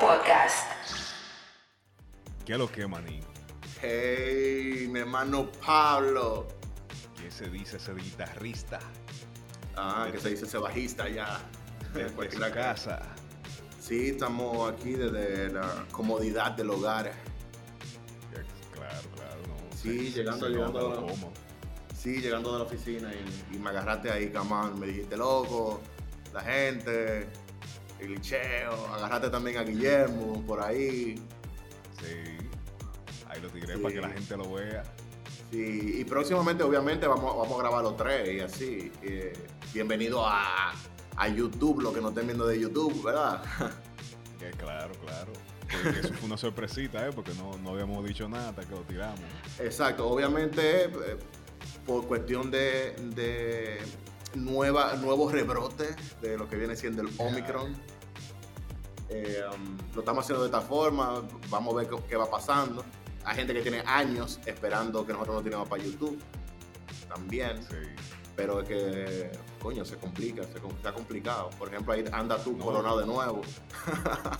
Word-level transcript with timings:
Podcast. 0.00 0.66
¿Qué 2.44 2.52
es 2.52 2.58
lo 2.58 2.70
que, 2.70 2.86
manín? 2.86 3.22
Hey, 3.80 4.86
mi 4.90 5.00
hermano 5.00 5.50
Pablo. 5.64 6.48
¿Qué 7.20 7.30
se 7.30 7.48
dice 7.48 7.76
ese 7.76 7.94
guitarrista? 7.94 8.78
Ah, 9.76 10.08
que 10.10 10.18
se 10.20 10.30
dice 10.30 10.46
ese 10.46 10.58
bajista 10.58 11.08
ya. 11.08 11.40
Desde 11.94 12.30
su 12.32 12.40
casa. 12.52 13.02
Sí, 13.80 14.08
estamos 14.10 14.72
aquí 14.72 14.92
desde 14.92 15.50
la 15.52 15.84
comodidad 15.92 16.52
del 16.52 16.70
hogar. 16.70 17.12
Claro, 18.72 19.08
claro. 19.14 19.40
No, 19.46 19.76
sí, 19.76 20.10
se- 20.10 20.18
llegando, 20.18 20.46
se 20.46 20.52
llegando. 20.52 20.80
nota 20.80 20.98
a 20.98 21.00
la- 21.04 21.12
cómo. 21.12 21.32
Sí, 21.96 22.20
llegando 22.20 22.52
de 22.52 22.58
la 22.58 22.64
oficina 22.64 23.10
y, 23.12 23.54
y 23.56 23.58
me 23.58 23.70
agarraste 23.70 24.10
ahí, 24.10 24.30
camán. 24.30 24.78
Me 24.80 24.86
dijiste 24.86 25.16
loco, 25.16 25.80
la 26.32 26.40
gente, 26.40 27.28
Agarraste 28.94 29.30
también 29.30 29.58
a 29.58 29.62
Guillermo 29.62 30.42
por 30.46 30.62
ahí. 30.62 31.14
Sí. 32.00 32.36
Ahí 33.28 33.40
lo 33.40 33.48
tiré 33.48 33.74
Sí. 33.76 33.82
para 33.82 33.94
que 33.94 34.00
la 34.00 34.08
gente 34.10 34.36
lo 34.36 34.52
vea. 34.52 34.82
Sí, 35.50 35.96
y 36.00 36.04
próximamente, 36.04 36.62
obviamente, 36.64 37.06
vamos, 37.06 37.36
vamos 37.36 37.58
a 37.58 37.62
grabar 37.62 37.82
los 37.84 37.96
tres 37.96 38.28
y 38.34 38.40
así. 38.40 38.92
Eh, 39.02 39.32
bienvenido 39.72 40.26
a, 40.26 40.72
a 41.16 41.28
YouTube, 41.28 41.80
lo 41.80 41.92
que 41.92 42.00
no 42.00 42.08
estén 42.08 42.26
viendo 42.26 42.46
de 42.46 42.58
YouTube, 42.58 43.02
¿verdad? 43.04 43.42
Que 44.38 44.50
claro, 44.58 44.92
claro. 45.04 45.32
Que- 45.68 45.92
que 45.92 46.00
eso 46.00 46.12
fue 46.14 46.26
una 46.26 46.36
sorpresita, 46.36 47.06
¿eh? 47.06 47.10
Porque 47.14 47.32
no, 47.34 47.56
no 47.58 47.70
habíamos 47.70 48.04
dicho 48.04 48.28
nada 48.28 48.50
hasta 48.50 48.62
que 48.62 48.70
lo 48.74 48.82
tiramos. 48.82 49.20
Exacto, 49.60 50.06
obviamente 50.08 50.84
eh, 50.86 50.90
por 51.86 52.06
cuestión 52.06 52.50
de, 52.50 52.94
de 53.14 53.78
nueva, 54.34 54.94
nuevos 54.96 55.32
rebrotes 55.32 55.96
de 56.20 56.36
lo 56.36 56.48
que 56.48 56.56
viene 56.56 56.76
siendo 56.76 57.02
el 57.02 57.08
Omicron. 57.18 57.74
Eh, 59.14 59.44
um, 59.54 59.76
lo 59.94 60.00
estamos 60.00 60.24
haciendo 60.24 60.42
de 60.42 60.48
esta 60.48 60.60
forma, 60.60 61.22
vamos 61.48 61.74
a 61.74 61.76
ver 61.78 61.88
qué, 61.88 61.96
qué 62.08 62.16
va 62.16 62.28
pasando. 62.30 62.84
Hay 63.24 63.36
gente 63.36 63.54
que 63.54 63.62
tiene 63.62 63.82
años 63.86 64.40
esperando 64.44 65.06
que 65.06 65.12
nosotros 65.12 65.36
lo 65.36 65.42
tiremos 65.42 65.68
para 65.68 65.82
YouTube 65.82 66.18
también, 67.08 67.62
Sí. 67.62 67.76
pero 68.36 68.60
es 68.60 68.68
que, 68.68 69.30
coño, 69.64 69.82
se 69.82 69.96
complica, 69.96 70.42
se 70.44 70.58
está 70.58 70.92
complicado. 70.92 71.48
Por 71.58 71.68
ejemplo, 71.68 71.94
ahí 71.94 72.04
anda 72.12 72.36
tú 72.36 72.52
No. 72.54 72.66
coronado 72.66 73.00
de 73.00 73.06
nuevo. 73.06 73.40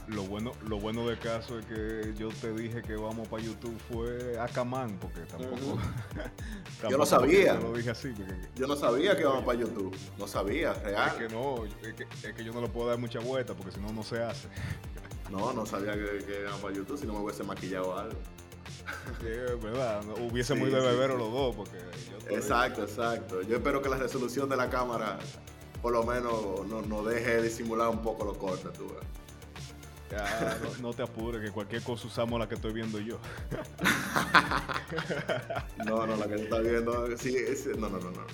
Lo 0.08 0.22
bueno, 0.24 0.52
lo 0.68 0.78
bueno 0.78 1.08
del 1.08 1.18
caso 1.18 1.58
es 1.58 1.64
que 1.64 2.12
yo 2.18 2.28
te 2.28 2.52
dije 2.52 2.82
que 2.82 2.94
vamos 2.94 3.26
para 3.28 3.42
YouTube 3.42 3.74
fue 3.90 4.38
a 4.38 4.46
Camán, 4.48 4.98
porque 5.00 5.20
tampoco. 5.22 5.78
Yo 6.90 6.98
lo 6.98 7.06
sabía. 7.06 7.56
Te 7.58 7.62
lo 7.62 7.72
dije 7.72 7.90
así, 7.90 8.08
porque 8.14 8.34
Yo 8.54 8.66
no 8.66 8.76
sabía 8.76 9.16
que 9.16 9.22
íbamos 9.22 9.44
para 9.44 9.58
YouTube, 9.58 9.96
no 10.18 10.28
sabía, 10.28 10.72
es 10.72 10.82
real. 10.82 11.16
que 11.16 11.28
no, 11.30 11.64
es 11.64 11.94
que, 11.94 12.06
es 12.28 12.34
que 12.34 12.44
yo 12.44 12.52
no 12.52 12.60
le 12.60 12.68
puedo 12.68 12.88
dar 12.88 12.98
mucha 12.98 13.20
vuelta, 13.20 13.54
porque 13.54 13.72
si 13.72 13.80
no, 13.80 13.92
no 13.92 14.02
se 14.02 14.22
hace. 14.22 14.48
No, 15.30 15.54
no 15.54 15.64
sabía 15.64 15.94
que, 15.94 16.22
que 16.26 16.40
íbamos 16.42 16.60
para 16.60 16.74
YouTube, 16.74 16.98
si 17.00 17.06
no 17.06 17.14
me 17.14 17.20
hubiese 17.20 17.42
maquillado 17.44 17.98
algo. 17.98 18.18
Sí, 19.20 19.26
verdad, 19.62 20.02
hubiésemos 20.20 20.68
Sí, 20.68 20.74
ido 20.74 20.82
de 20.84 21.06
sí. 21.08 21.18
los 21.18 21.32
dos, 21.32 21.56
porque 21.56 21.78
yo 22.10 22.13
Exacto, 22.30 22.82
exacto. 22.82 23.42
Yo 23.42 23.56
espero 23.56 23.82
que 23.82 23.88
la 23.88 23.96
resolución 23.96 24.48
de 24.48 24.56
la 24.56 24.70
cámara 24.70 25.18
por 25.82 25.92
lo 25.92 26.02
menos 26.04 26.66
nos 26.66 26.86
no 26.86 27.02
deje 27.04 27.42
disimular 27.42 27.88
un 27.90 28.00
poco 28.02 28.24
los 28.24 28.38
cortes, 28.38 28.72
tú 28.72 28.86
ves. 28.88 29.04
Ya, 30.10 30.58
no, 30.62 30.88
no 30.88 30.94
te 30.94 31.02
apures, 31.02 31.42
que 31.42 31.50
cualquier 31.50 31.82
cosa 31.82 32.06
usamos 32.06 32.38
la 32.38 32.48
que 32.48 32.54
estoy 32.54 32.72
viendo 32.72 32.98
yo. 33.00 33.18
No, 35.84 36.06
no, 36.06 36.16
la 36.16 36.26
que 36.26 36.36
tú 36.36 36.42
estás 36.44 36.62
viendo, 36.62 37.16
sí, 37.18 37.36
es- 37.36 37.66
no, 37.76 37.88
no, 37.88 37.98
no, 37.98 38.10
no. 38.10 38.26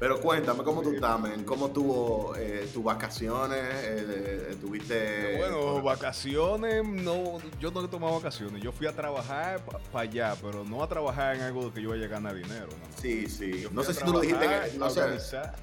Pero 0.00 0.18
cuéntame, 0.18 0.64
¿cómo 0.64 0.80
tú 0.80 0.92
estás, 0.94 1.20
men? 1.20 1.44
¿Cómo 1.44 1.70
tuvo 1.70 2.34
eh, 2.34 2.66
tus 2.72 2.82
vacaciones? 2.82 3.58
Eh, 3.60 4.46
eh, 4.50 4.56
¿Tuviste...? 4.58 5.36
Bueno, 5.36 5.82
vacaciones, 5.82 6.82
no, 6.88 7.36
yo 7.60 7.70
no 7.70 7.84
he 7.84 7.88
tomado 7.88 8.14
vacaciones. 8.14 8.62
Yo 8.62 8.72
fui 8.72 8.86
a 8.86 8.96
trabajar 8.96 9.62
para 9.92 10.00
allá, 10.08 10.34
pero 10.40 10.64
no 10.64 10.82
a 10.82 10.88
trabajar 10.88 11.36
en 11.36 11.42
algo 11.42 11.70
que 11.74 11.82
yo 11.82 11.90
vaya 11.90 12.06
a 12.06 12.08
ganar 12.08 12.34
dinero. 12.34 12.68
¿no? 12.68 12.96
Sí, 12.98 13.26
sí. 13.28 13.60
Yo 13.60 13.70
No 13.72 13.82
sé 13.82 13.92
si 13.92 14.02
tú 14.02 14.12
lo 14.14 14.20
dijiste, 14.20 14.46
en- 14.46 14.78
no 14.78 14.88
sé, 14.88 15.02
organizar. 15.02 15.54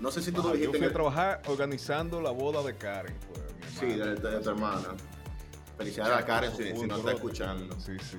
no 0.00 0.10
sé 0.10 0.20
si 0.20 0.32
tú 0.32 0.42
lo 0.42 0.48
yo 0.50 0.52
dijiste 0.56 0.68
fui 0.72 0.76
a 0.76 0.80
en 0.80 0.84
el- 0.88 0.92
trabajar 0.92 1.42
organizando 1.46 2.20
la 2.20 2.32
boda 2.32 2.62
de 2.62 2.74
Karen. 2.76 3.16
pues, 3.32 3.42
Sí, 3.80 3.86
de, 3.86 3.92
hermana. 3.94 4.14
de- 4.20 4.30
de 4.36 4.40
tu 4.42 4.50
hermana. 4.50 4.88
Felicidades 5.78 6.12
a 6.18 6.24
Karen 6.26 6.52
si, 6.54 6.86
no 6.86 6.96
está 6.98 7.12
escuchando. 7.12 7.74
Sí, 7.80 7.92
sí. 8.00 8.18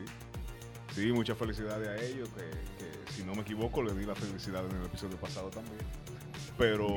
Sí, 0.96 1.12
muchas 1.12 1.38
felicidades 1.38 1.88
a 1.88 1.96
ellos, 2.04 2.28
que, 2.30 2.42
que 2.84 2.87
si 3.16 3.24
no 3.24 3.34
me 3.36 3.42
equivoco 3.42 3.82
le 3.82 3.94
di 3.94 4.06
la 4.06 4.16
felicidad 4.16 4.66
en 4.66 4.78
el 4.78 4.86
episodio 4.86 5.18
pasado 5.18 5.50
también. 5.50 5.80
Pero, 6.58 6.88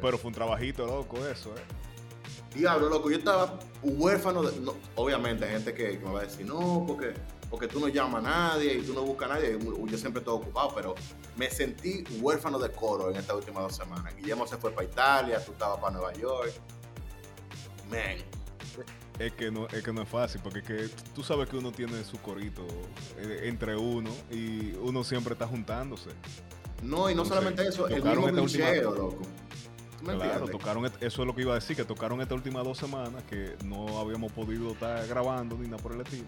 pero 0.00 0.18
fue 0.18 0.28
un 0.28 0.34
trabajito 0.34 0.86
loco 0.86 1.18
eso, 1.26 1.54
¿eh? 1.56 1.62
Diablo, 2.54 2.88
loco, 2.88 3.10
yo 3.10 3.18
estaba 3.18 3.58
huérfano 3.82 4.42
de. 4.42 4.58
no, 4.60 4.74
obviamente, 4.96 5.44
hay 5.44 5.52
gente 5.52 5.72
que, 5.72 5.98
que 5.98 6.04
me 6.04 6.12
va 6.12 6.20
a 6.20 6.24
decir, 6.24 6.44
no, 6.44 6.84
porque, 6.86 7.14
porque 7.48 7.68
tú 7.68 7.78
no 7.78 7.86
llamas 7.86 8.24
a 8.24 8.28
nadie 8.28 8.74
y 8.74 8.82
tú 8.82 8.92
no 8.92 9.02
buscas 9.02 9.30
a 9.30 9.34
nadie. 9.34 9.56
Yo 9.58 9.98
siempre 9.98 10.20
estoy 10.20 10.34
ocupado, 10.34 10.72
pero 10.74 10.94
me 11.36 11.48
sentí 11.48 12.02
huérfano 12.20 12.58
de 12.58 12.72
coro 12.72 13.10
en 13.10 13.16
estas 13.16 13.36
últimas 13.36 13.62
dos 13.62 13.76
semanas. 13.76 14.16
Guillermo 14.16 14.46
se 14.48 14.56
fue 14.56 14.72
para 14.72 14.86
Italia, 14.86 15.44
tú 15.44 15.52
estabas 15.52 15.78
para 15.78 15.92
Nueva 15.92 16.12
York. 16.14 16.52
Man, 17.88 18.16
Es 19.20 19.34
que, 19.34 19.50
no, 19.50 19.66
es 19.68 19.82
que 19.84 19.92
no 19.92 20.00
es 20.00 20.08
fácil, 20.08 20.40
porque 20.42 20.60
es 20.60 20.64
que 20.64 20.88
tú 21.14 21.22
sabes 21.22 21.46
que 21.46 21.58
uno 21.58 21.70
tiene 21.72 22.02
su 22.04 22.16
corito 22.22 22.66
eh, 23.18 23.42
entre 23.44 23.76
uno 23.76 24.08
y 24.30 24.72
uno 24.80 25.04
siempre 25.04 25.34
está 25.34 25.46
juntándose. 25.46 26.08
no, 26.82 27.10
y 27.10 27.14
no 27.14 27.22
Entonces, 27.22 27.28
solamente 27.28 27.68
eso, 27.68 27.86
el 27.86 28.02
mismo 28.02 28.26
glitcheo, 28.32 28.94
loco. 28.94 29.18
¿Tú 29.98 30.06
me 30.06 30.14
Claro, 30.14 30.46
tocaron, 30.48 30.86
eso 30.86 30.96
es 31.22 31.26
lo 31.26 31.34
que 31.34 31.42
iba 31.42 31.52
a 31.52 31.56
decir, 31.56 31.76
que 31.76 31.84
tocaron 31.84 32.22
estas 32.22 32.36
últimas 32.36 32.64
dos 32.64 32.78
semanas 32.78 33.22
que 33.24 33.56
no 33.66 33.98
habíamos 33.98 34.32
podido 34.32 34.72
estar 34.72 35.06
grabando 35.06 35.54
ni 35.58 35.68
nada 35.68 35.82
por 35.82 35.92
el 35.92 36.00
estilo. 36.00 36.24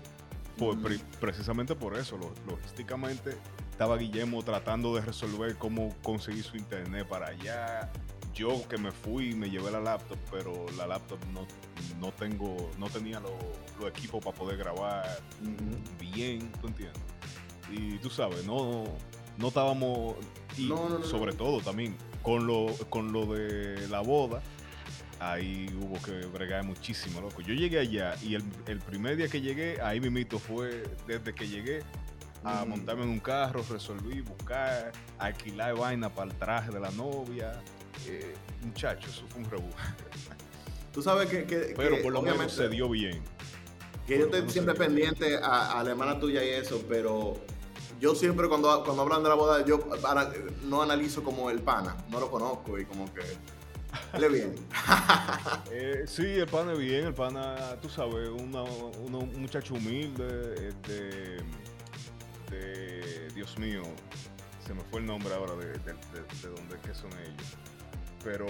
Por- 0.59 0.75
Ujú. 0.75 0.83
pre- 0.83 1.01
precisamente 1.19 1.75
por 1.75 1.97
eso, 1.97 2.19
lo- 2.19 2.35
logísticamente 2.47 3.39
estaba 3.71 3.97
Guillermo 3.97 4.43
tratando 4.43 4.95
de 4.95 5.01
resolver 5.01 5.57
cómo 5.57 5.97
conseguir 6.03 6.45
su 6.45 6.59
internet 6.59 7.09
para 7.09 7.29
allá. 7.29 7.91
Yo 8.35 8.67
que 8.69 8.79
me 8.79 8.91
fui 8.91 9.31
y 9.31 9.35
me 9.35 9.51
llevé 9.51 9.71
la 9.71 9.81
laptop, 9.81 10.19
pero 10.31 10.67
la 10.79 10.87
laptop 10.87 11.19
no, 11.33 11.47
no 12.01 12.13
tengo, 12.13 12.71
no 12.79 12.89
tenía 12.89 13.21
los 13.21 13.33
los 13.83 13.91
equipos 13.91 14.25
para 14.25 14.37
poder 14.37 14.57
grabar 14.57 15.19
bien, 15.99 16.51
¿tú 16.61 16.69
entiendes? 16.69 17.03
Y 17.71 17.99
tú 17.99 18.11
sabes, 18.11 18.45
no, 18.45 18.85
no 19.39 19.49
estábamos, 19.49 20.17
y 20.57 20.67
No, 20.67 20.89
no, 20.89 20.99
no, 20.99 21.05
sobre 21.05 21.33
todo 21.33 21.61
también, 21.61 21.97
con 22.23 22.47
lo, 22.47 22.67
con 22.91 23.13
lo 23.13 23.27
de 23.27 23.89
la 23.89 24.01
boda, 24.01 24.43
ahí 25.21 25.67
hubo 25.81 26.01
que 26.03 26.27
bregar 26.27 26.65
muchísimo, 26.65 27.21
loco. 27.21 27.41
Yo 27.41 27.55
llegué 27.55 27.79
allá 27.79 28.15
y 28.23 28.35
el, 28.35 28.45
el 28.67 28.79
primer 28.81 29.17
día 29.17 29.29
que 29.29 29.41
llegué, 29.41 29.81
ahí 29.81 30.01
mismito 30.01 30.39
fue, 30.39 30.83
desde 31.07 31.35
que 31.35 31.49
llegué, 31.49 31.83
a 32.45 32.65
montarme 32.65 33.05
en 33.05 33.09
un 33.09 33.21
carro, 33.21 33.65
resolví, 33.71 34.21
buscar, 34.21 34.93
alquilar 35.19 35.77
vaina 35.77 36.11
para 36.11 36.31
el 36.31 36.37
traje 36.37 36.73
de 36.73 36.81
la 36.81 36.91
novia. 36.91 37.63
Eh, 38.09 38.35
muchachos, 38.63 39.11
eso 39.17 39.27
fue 39.29 39.43
un 39.43 39.51
rebú. 39.51 39.69
Tú 40.93 41.03
sabes 41.03 41.29
que, 41.29 41.45
que- 41.45 41.75
Pero 41.77 41.97
que 41.97 42.03
por 42.03 42.13
lo 42.13 42.21
menos 42.23 42.37
obviamente- 42.39 42.57
se 42.63 42.69
dio 42.69 42.89
bien. 42.89 43.23
Que 44.07 44.19
yo 44.19 44.29
Por 44.29 44.37
estoy 44.37 44.51
siempre 44.53 44.75
pendiente 44.75 45.37
a, 45.37 45.79
a 45.79 45.85
la 45.85 45.91
hermana 45.91 46.19
tuya 46.19 46.45
y 46.45 46.49
eso, 46.51 46.83
pero 46.89 47.35
yo 48.01 48.15
siempre 48.15 48.49
cuando, 48.49 48.83
cuando 48.85 49.03
hablan 49.03 49.23
de 49.23 49.29
la 49.29 49.35
boda, 49.37 49.65
yo 49.65 49.79
para- 50.01 50.33
no 50.65 50.83
analizo 50.83 51.23
como 51.23 51.51
el 51.51 51.61
pana, 51.61 51.97
no 52.11 52.19
lo 52.21 52.31
conozco 52.31 52.79
y 52.79 52.85
como 52.85 53.07
que... 53.15 53.23
Le 54.19 54.29
bien. 54.29 54.55
Eh, 55.71 56.05
sí, 56.07 56.23
el 56.25 56.47
pana 56.47 56.73
es 56.73 56.79
bien, 56.79 57.07
el 57.07 57.15
pana, 57.15 57.77
tú 57.81 57.89
sabes, 57.89 58.29
una- 58.29 58.63
un 58.65 59.33
muchacho 59.41 59.75
humilde, 59.75 60.25
de, 60.89 61.43
de- 62.51 63.29
Dios 63.35 63.59
mío, 63.59 63.83
se 64.67 64.75
me 64.75 64.83
fue 64.85 65.01
el 65.01 65.07
nombre 65.07 65.33
ahora 65.35 65.55
de, 65.57 65.67
de, 65.67 65.79
de- 65.79 65.79
de 66.43 66.49
dónde 66.55 66.77
que 66.85 66.95
son 66.95 67.11
ellos. 67.13 67.57
Pero 68.25 68.47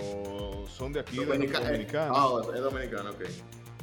son 0.69 0.93
de 0.93 1.01
aquí, 1.01 1.19
de 1.19 1.25
Dominica- 1.27 1.61
Dominicana. 1.61 2.13
Ah, 2.15 2.29
es 2.55 2.61
dominicano, 2.61 3.11
ok. 3.11 3.23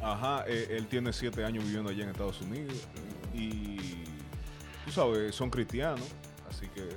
Ajá, 0.02 0.46
eh, 0.48 0.68
él 0.72 0.88
tiene 0.88 1.12
siete 1.12 1.44
años 1.44 1.64
viviendo 1.66 1.90
allá 1.90 2.04
en 2.04 2.10
Estados 2.12 2.40
Unidos 2.42 2.74
y 3.34 4.04
tú 4.86 4.92
sabes, 4.92 5.36
son 5.36 5.50
cristianos, 5.50 6.06
así 6.50 6.68
que 6.68 6.88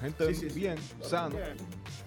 gente 0.00 0.28
Sí, 0.28 0.34
sí, 0.42 0.50
sí. 0.50 0.60
bien, 0.60 0.76
sano. 1.00 1.36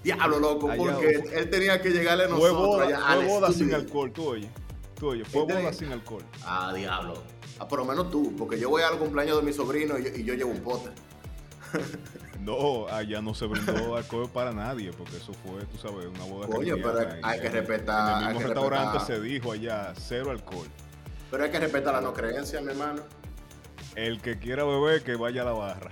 Diablo, 0.04 0.40
loco, 0.40 0.70
Allá, 0.70 0.94
porque 0.94 1.24
él 1.34 1.50
tenía 1.50 1.82
que 1.82 1.90
llegarle 1.90 2.26
a 2.26 2.28
Fue 2.30 2.38
nosotros 2.50 2.68
boda, 2.68 2.86
allá 2.86 3.00
fue 3.16 3.26
boda 3.28 3.52
sin 3.52 3.74
alcohol, 3.74 4.12
tú 4.14 4.28
oye, 4.30 4.50
tú 4.98 5.08
oye, 5.10 5.26
fue 5.26 5.44
boda 5.44 5.74
sin 5.74 5.92
alcohol. 5.92 6.24
Ah, 6.46 6.72
diablo. 6.74 7.22
Ah, 7.60 7.68
por 7.68 7.80
lo 7.80 7.86
menos 7.86 8.10
tú, 8.12 8.34
porque 8.38 8.60
yo 8.60 8.70
voy 8.70 8.84
al 8.84 8.98
cumpleaños 8.98 9.38
de 9.38 9.44
mi 9.44 9.52
sobrino 9.54 9.98
y 9.98 10.04
yo, 10.04 10.10
y 10.16 10.24
yo 10.24 10.34
llevo 10.36 10.52
un 10.52 10.62
pote. 10.62 10.90
No, 12.42 12.88
allá 12.90 13.22
no 13.22 13.34
se 13.34 13.48
brindó 13.48 13.96
alcohol 13.96 14.30
para 14.32 14.52
nadie, 14.52 14.92
porque 14.94 15.18
eso 15.18 15.34
fue, 15.34 15.64
tú 15.66 15.78
sabes, 15.78 16.06
una 16.06 16.26
boda 16.26 16.46
Coño, 16.48 16.76
pero 16.76 17.00
hay- 17.24 17.40
que 17.40 17.50
respetar- 17.50 18.18
En 18.22 18.28
el 18.28 18.34
mismo 18.36 18.48
restaurante 18.48 19.00
respetar. 19.00 19.18
se 19.18 19.24
dijo 19.24 19.52
allá, 19.52 19.94
cero 19.98 20.30
alcohol. 20.30 20.68
Pero 21.32 21.44
hay 21.44 21.50
que 21.50 21.60
respetar 21.60 21.94
la 21.96 22.02
no 22.02 22.14
creencia, 22.14 22.62
mi 22.62 22.70
hermano. 22.70 23.02
El 23.96 24.22
que 24.22 24.38
quiera 24.38 24.64
beber, 24.64 25.02
que 25.02 25.16
vaya 25.16 25.42
a 25.42 25.46
la 25.46 25.52
barra. 25.54 25.92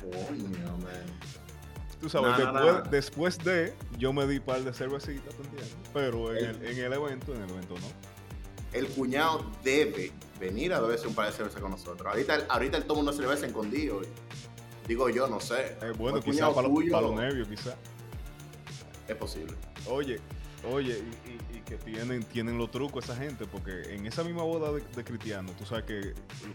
Coño, 0.00 0.78
man. 0.78 1.22
Tú 2.00 2.08
sabes, 2.08 2.34
después, 2.90 3.38
de, 3.38 3.74
yo 3.98 4.12
me 4.12 4.26
di 4.26 4.40
par 4.40 4.62
de 4.62 4.72
cervecitas. 4.72 5.34
Pero 5.92 6.34
en 6.34 6.46
el, 6.46 6.64
en 6.66 6.78
el 6.78 6.92
evento, 6.94 7.34
en 7.34 7.42
el 7.42 7.50
evento 7.50 7.74
no. 7.74 7.86
el 8.72 8.88
cuñado 8.88 9.44
debe 9.62 10.12
venir 10.40 10.72
a 10.72 10.80
beberse 10.80 11.06
un 11.06 11.14
par 11.14 11.26
de 11.26 11.32
cervezas 11.32 11.60
con 11.60 11.70
nosotros. 11.70 12.06
Ahorita, 12.10 12.38
ahorita 12.48 12.78
él 12.78 12.84
toma 12.84 13.02
una 13.02 13.12
cerveza 13.12 13.46
escondido. 13.46 14.00
Digo 14.86 15.08
yo, 15.08 15.28
no 15.28 15.40
sé. 15.40 15.76
Eh, 15.82 15.92
bueno, 15.96 16.20
quizás 16.20 16.52
para, 16.52 16.68
los 16.68 17.14
nervios, 17.14 17.48
quizás. 17.48 17.76
Es 19.08 19.16
posible. 19.16 19.54
Oye, 19.88 20.20
oye, 20.70 20.98
y, 21.26 21.30
y- 21.54 21.58
y 21.58 21.60
que 21.62 21.76
tienen, 21.76 22.22
tienen 22.24 22.58
los 22.58 22.70
trucos 22.70 23.04
esa 23.04 23.16
gente, 23.16 23.46
porque 23.46 23.94
en 23.94 24.06
esa 24.06 24.22
misma 24.24 24.42
boda 24.42 24.72
de, 24.72 24.80
de 24.94 25.04
cristiano, 25.04 25.50
tú 25.58 25.64
sabes 25.64 25.84
que 25.84 26.14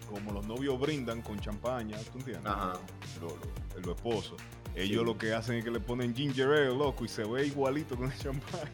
como 0.10 0.32
los 0.32 0.46
novios 0.46 0.80
brindan 0.80 1.22
con 1.22 1.40
champaña, 1.40 1.98
¿tú 2.12 2.20
entiendes? 2.20 2.46
Ajá. 2.52 2.74
Lo- 3.22 3.28
lo- 3.30 3.82
los 3.88 3.96
esposos. 3.96 4.42
Ellos 4.76 5.00
Sí. 5.00 5.06
lo 5.06 5.18
que 5.18 5.34
hacen 5.34 5.56
es 5.56 5.64
que 5.64 5.72
le 5.72 5.80
ponen 5.80 6.14
ginger 6.16 6.48
ale, 6.48 6.66
loco, 6.76 7.04
y 7.06 7.08
se 7.08 7.24
ve 7.24 7.48
igualito 7.48 7.96
con 7.96 8.12
el 8.12 8.18
champaña. 8.18 8.72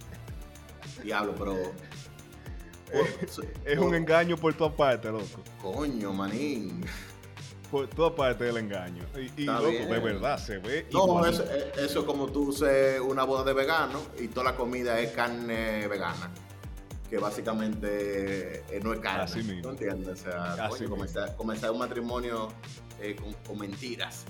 Diablo, 1.04 1.34
pero. 1.38 1.58
Es 3.66 3.80
un 3.80 3.96
engaño 3.96 4.38
por 4.38 4.54
toda 4.54 4.72
parte, 4.76 5.10
loco. 5.10 5.26
Coño, 5.62 6.14
manín. 6.14 6.86
Por 7.74 7.88
toda 7.88 8.16
parte 8.16 8.44
del 8.44 8.58
engaño. 8.58 9.04
Y, 9.16 9.42
y, 9.42 9.46
loco, 9.46 9.66
de 9.66 10.00
verdad, 10.00 10.38
se 10.38 10.60
ve 10.60 10.86
No, 10.94 11.26
eso, 11.26 11.44
eso 11.76 12.00
es 12.02 12.06
como 12.06 12.28
tú 12.28 12.50
uses 12.50 13.02
una 13.02 13.24
boda 13.24 13.44
de 13.44 13.54
vegano 13.54 14.00
y 14.20 14.28
toda 14.28 14.52
la 14.52 14.56
comida 14.56 15.00
es 15.00 15.12
carne 15.12 15.88
vegana. 15.88 16.30
Que 17.10 17.18
básicamente 17.18 18.64
eh, 18.70 18.80
no 18.84 18.94
es 18.94 19.00
carne. 19.00 19.24
Así 19.24 19.42
mismo. 19.42 19.64
¿No 19.64 19.70
entiendes? 19.72 20.22
O 20.22 20.24
sea, 20.24 20.70
coño, 20.70 20.88
comenzar, 20.88 21.36
comenzar 21.36 21.72
un 21.72 21.80
matrimonio 21.80 22.50
eh, 23.02 23.16
con, 23.16 23.34
con 23.34 23.58
mentiras 23.58 24.26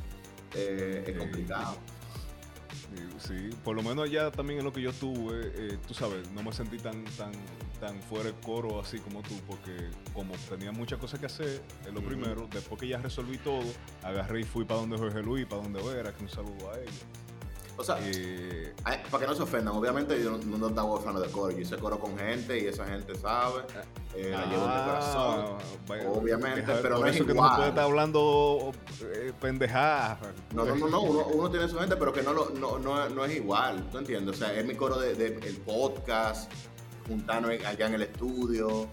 eh, 0.56 1.04
es 1.06 1.18
complicado. 1.18 1.76
Sí, 2.96 3.28
sí, 3.28 3.58
por 3.62 3.76
lo 3.76 3.84
menos 3.84 4.06
allá 4.06 4.32
también 4.32 4.60
en 4.60 4.66
lo 4.66 4.72
que 4.72 4.82
yo 4.82 4.92
estuve, 4.92 5.52
eh, 5.56 5.78
tú 5.86 5.94
sabes, 5.94 6.32
no 6.32 6.44
me 6.44 6.54
sentí 6.54 6.78
tan, 6.78 7.04
tan, 7.18 7.34
tan 7.86 8.02
fuera 8.02 8.26
de 8.26 8.34
coro 8.40 8.80
así 8.80 9.00
como 9.00 9.22
tú, 9.22 9.36
porque 9.48 9.90
como 10.14 10.34
tenía 10.50 10.72
muchas 10.72 11.00
cosas 11.00 11.20
que 11.20 11.26
hacer, 11.26 11.62
es 11.86 11.94
lo 11.94 12.02
primero, 12.02 12.48
después 12.52 12.80
que 12.80 12.88
ya 12.88 12.98
resolví 12.98 13.38
todo, 13.40 13.64
agarré 14.04 14.42
y 14.42 14.44
fui 14.44 14.64
para 14.64 14.80
donde 14.82 14.98
Jorge 14.98 15.22
Luis, 15.22 15.46
para 15.46 15.62
donde 15.64 15.82
Vera, 15.82 16.14
que 16.14 16.24
un 16.24 16.30
saludo 16.30 16.72
a 16.72 16.80
ellos. 16.80 16.94
O 17.76 17.84
sea, 17.84 17.98
Eh, 18.04 18.72
para 19.10 19.24
que 19.24 19.28
no 19.28 19.34
se 19.36 19.42
ofendan, 19.42 19.74
obviamente 19.76 20.24
yo 20.24 20.38
no, 20.38 20.58
no 20.60 20.68
estaba 20.68 20.88
orfano 20.92 21.20
de 21.20 21.28
coro. 21.32 21.52
Yo 21.52 21.60
hice 21.62 21.76
coro 21.78 22.00
con 22.00 22.16
gente 22.20 22.60
y 22.60 22.68
esa 22.68 22.86
gente 22.86 23.16
sabe. 23.16 23.64
eh, 24.16 24.30
la 24.30 24.46
llevo 24.46 24.66
en 24.66 24.72
el 24.72 24.84
corazón. 24.86 25.46
ah, 25.48 25.58
vaya, 25.88 26.08
obviamente, 26.12 26.62
deja- 26.62 26.80
pero 26.84 27.00
no 27.00 27.08
es 27.08 27.16
eso 27.16 27.24
que 27.26 27.30
no 27.34 27.40
igual. 27.40 27.56
puede 27.56 27.70
estar 27.70 27.84
hablando 27.86 28.72
eh, 29.02 29.34
pendejadas. 29.42 30.20
No, 30.54 30.66
no, 30.66 30.76
no, 30.76 30.88
no, 30.88 31.02
uno, 31.02 31.26
uno 31.34 31.50
tiene 31.50 31.68
su 31.68 31.80
gente, 31.80 31.96
pero 31.98 32.14
que 32.14 32.22
no, 32.22 32.32
lo- 32.32 32.52
no, 32.52 32.78
no, 32.78 33.10
no 33.10 33.26
es 33.26 33.36
igual, 33.38 33.90
¿tú 33.92 33.98
entiendes? 33.98 34.36
O 34.36 34.38
sea, 34.38 34.54
es 34.54 34.64
mi 34.64 34.76
coro 34.76 35.00
del 35.00 35.18
de, 35.18 35.26
el 35.48 35.58
podcast, 35.58 36.52
juntarnos 37.08 37.52
allá 37.66 37.88
en 37.88 37.94
el 37.96 38.04
estudio, 38.04 38.88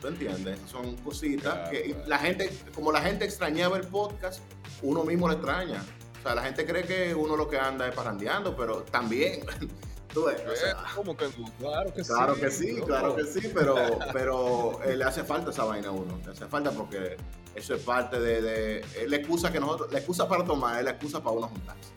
¿tú 0.00 0.08
entiendes? 0.08 0.58
Son 0.66 0.96
cositas 0.96 1.52
Claro, 1.54 1.70
que 1.70 1.82
claro. 1.92 2.08
la 2.08 2.18
gente, 2.18 2.50
como 2.74 2.92
la 2.92 3.00
gente 3.00 3.24
extrañaba 3.24 3.76
el 3.76 3.86
podcast, 3.86 4.40
uno 4.82 5.04
mismo 5.04 5.28
lo 5.28 5.34
extraña. 5.34 5.82
O 6.20 6.22
sea, 6.22 6.34
la 6.34 6.42
gente 6.42 6.64
cree 6.66 6.84
que 6.84 7.14
uno 7.14 7.36
lo 7.36 7.48
que 7.48 7.58
anda 7.58 7.86
es 7.88 7.94
parrandeando, 7.94 8.56
pero 8.56 8.82
también, 8.84 9.40
tú 10.14 10.24
ves, 10.24 10.40
o 10.50 10.56
sea, 10.56 10.70
Eh, 10.72 10.74
¿Cómo 10.94 11.16
que? 11.16 11.26
Claro 11.58 11.92
que 11.92 12.02
sí. 12.04 12.10
Claro 12.12 12.34
que 12.34 12.50
sí, 12.50 12.74
claro 12.86 13.16
que 13.16 13.24
sí, 13.24 13.50
pero, 13.54 13.74
pero 14.12 14.82
eh, 14.84 14.96
le 14.96 15.04
hace 15.04 15.22
falta 15.24 15.50
esa 15.50 15.64
vaina 15.64 15.88
a 15.88 15.92
uno. 15.92 16.18
Le 16.24 16.32
hace 16.32 16.46
falta 16.46 16.70
porque 16.70 17.16
eso 17.54 17.74
es 17.74 17.82
parte 17.82 18.18
de, 18.18 18.40
de- 18.42 18.78
es 18.80 19.08
la 19.08 19.16
excusa 19.16 19.52
que 19.52 19.60
nosotros, 19.60 19.92
la 19.92 19.98
excusa 19.98 20.26
para 20.28 20.44
tomar 20.44 20.78
es 20.78 20.84
la 20.84 20.90
excusa 20.92 21.22
para 21.22 21.36
uno 21.36 21.48
juntarse. 21.48 21.90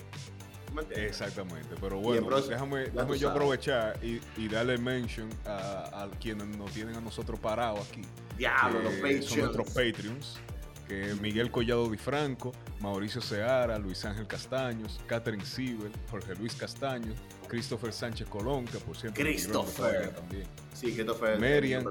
Exactamente, 0.96 1.76
pero 1.82 2.00
bueno, 2.00 2.28
próximo- 2.28 2.52
déjame, 2.52 2.86
yo 2.92 3.04
sabes. 3.06 3.24
aprovechar 3.26 4.00
y, 4.04 4.20
y 4.38 4.48
darle 4.48 4.78
mention 4.78 5.30
a, 5.46 6.04
a 6.04 6.10
quienes 6.20 6.48
nos 6.58 6.72
tienen 6.72 6.96
a 6.96 7.02
nosotros 7.02 7.40
parados 7.40 7.88
aquí. 7.90 8.02
Diablo, 8.38 8.80
los 8.82 8.94
que 8.94 9.02
Patreons. 9.02 9.26
Son 9.26 9.40
nuestros 9.40 9.68
Patreons. 9.68 10.40
Que 10.88 11.14
Miguel 11.22 11.52
Collado 11.52 11.90
Di 11.90 11.98
Franco, 11.98 12.54
Mauricio 12.80 13.20
Seara, 13.20 13.78
Luis 13.78 14.06
Ángel 14.06 14.26
Castaños, 14.26 15.02
Catherine 15.06 15.44
Siebel, 15.44 15.92
Jorge 16.10 16.34
Luis 16.36 16.56
Castaños, 16.56 17.18
Christopher 17.50 17.92
Sánchez 17.92 18.30
Colón, 18.30 18.64
que 18.64 18.78
por 18.78 18.96
cierto 18.96 19.20
Christopher. 19.20 20.12
también. 20.16 20.48
Sí, 20.74 20.96
fue 21.20 21.38
Merian. 21.38 21.84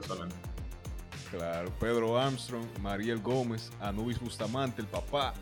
Claro, 1.30 1.70
Pedro 1.78 2.18
Armstrong, 2.18 2.64
Mariel 2.80 3.20
Gómez, 3.20 3.70
Anubis 3.80 4.18
Bustamante, 4.18 4.80
el 4.80 4.86
papá, 4.88 5.34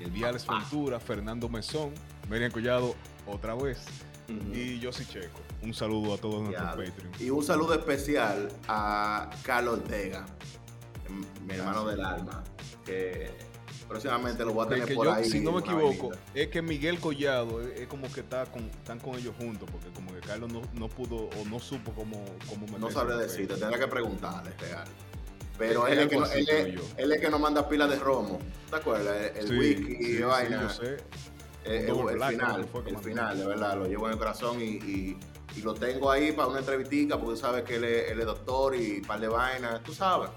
El 0.00 0.10
Viales. 0.10 0.44
Ventura, 0.46 0.98
Fernando 0.98 1.48
Mesón, 1.48 1.92
Merian 2.28 2.50
Collado 2.50 2.94
otra 3.26 3.54
vez 3.54 3.78
y 4.52 4.80
Josi 4.82 5.04
Checo. 5.06 5.40
Un 5.62 5.72
saludo 5.74 6.14
a 6.14 6.18
todos 6.18 6.42
nuestros. 6.42 6.68
Patreons. 6.70 7.20
Y 7.20 7.30
un 7.30 7.42
saludo 7.42 7.74
especial 7.74 8.48
a 8.68 9.30
Carlos 9.42 9.78
Ortega, 9.80 10.26
mi 11.46 11.54
hermano 11.54 11.86
del 11.86 12.00
alma, 12.04 12.44
que 12.84 13.30
próximamente 13.88 14.44
lo 14.44 14.52
voy 14.52 14.66
a 14.66 14.68
tener 14.68 14.84
que 14.86 14.94
por 14.94 15.06
yo, 15.06 15.12
ahí. 15.14 15.24
si 15.28 15.40
no 15.40 15.52
me 15.52 15.60
equivoco, 15.60 16.10
es 16.34 16.48
que 16.48 16.60
Miguel 16.60 17.00
Collado 17.00 17.62
es, 17.62 17.80
es 17.80 17.86
como 17.88 18.12
que 18.12 18.20
está 18.20 18.44
con, 18.46 18.64
están 18.66 19.00
con 19.00 19.14
ellos 19.16 19.34
juntos, 19.38 19.68
porque 19.72 19.88
como 19.94 20.12
que 20.12 20.20
Carlos 20.20 20.52
no, 20.52 20.60
no 20.74 20.88
pudo 20.88 21.16
o 21.30 21.44
no 21.48 21.58
supo 21.58 21.92
cómo, 21.92 22.22
cómo 22.48 22.66
No 22.66 22.72
meterse 22.74 22.94
sabré 22.94 23.16
decirte, 23.16 23.54
tendrá 23.56 23.78
que 23.78 23.86
preguntarle, 23.88 24.50
real. 24.58 24.84
Pero 25.56 25.88
él 25.88 25.98
es, 26.00 26.06
que 26.08 26.16
no- 26.18 26.26
él, 26.26 26.38
es, 26.40 26.46
creo 26.46 26.66
yo. 26.68 26.82
él 26.98 27.12
es 27.12 27.20
que 27.20 27.30
nos 27.30 27.40
manda 27.40 27.68
pilas 27.68 27.88
de 27.90 27.96
romo. 27.96 28.38
¿Te 28.70 28.76
acuerdas? 28.76 29.16
El, 29.34 29.36
el 29.38 29.48
Sí, 29.48 29.54
whisky 29.58 29.96
sí, 29.96 30.10
y 30.12 30.16
sí, 30.18 30.22
vaina. 30.22 30.62
yo 30.62 30.68
sé. 30.70 30.96
Eh, 31.70 31.86
Double 31.86 32.10
el 32.12 32.16
Black, 32.16 32.30
final, 32.30 32.64
fue 32.66 32.82
el 32.90 32.98
final, 32.98 33.38
de 33.38 33.46
verdad, 33.46 33.76
lo 33.76 33.86
llevo 33.86 34.06
en 34.06 34.12
el 34.12 34.18
corazón 34.18 34.60
y, 34.60 34.64
y- 34.64 35.18
y 35.56 35.62
lo 35.62 35.74
tengo 35.74 36.10
ahí 36.10 36.32
para 36.32 36.48
una 36.48 36.60
entrevistica 36.60 37.16
porque 37.18 37.34
tú 37.34 37.40
sabes 37.40 37.64
que 37.64 37.76
él 37.76 37.84
es, 37.84 38.10
él 38.10 38.20
es 38.20 38.26
doctor 38.26 38.74
y 38.76 38.98
un 38.98 39.02
par 39.04 39.18
de 39.20 39.28
vainas, 39.28 39.82
tú 39.82 39.92
sabes, 39.92 40.30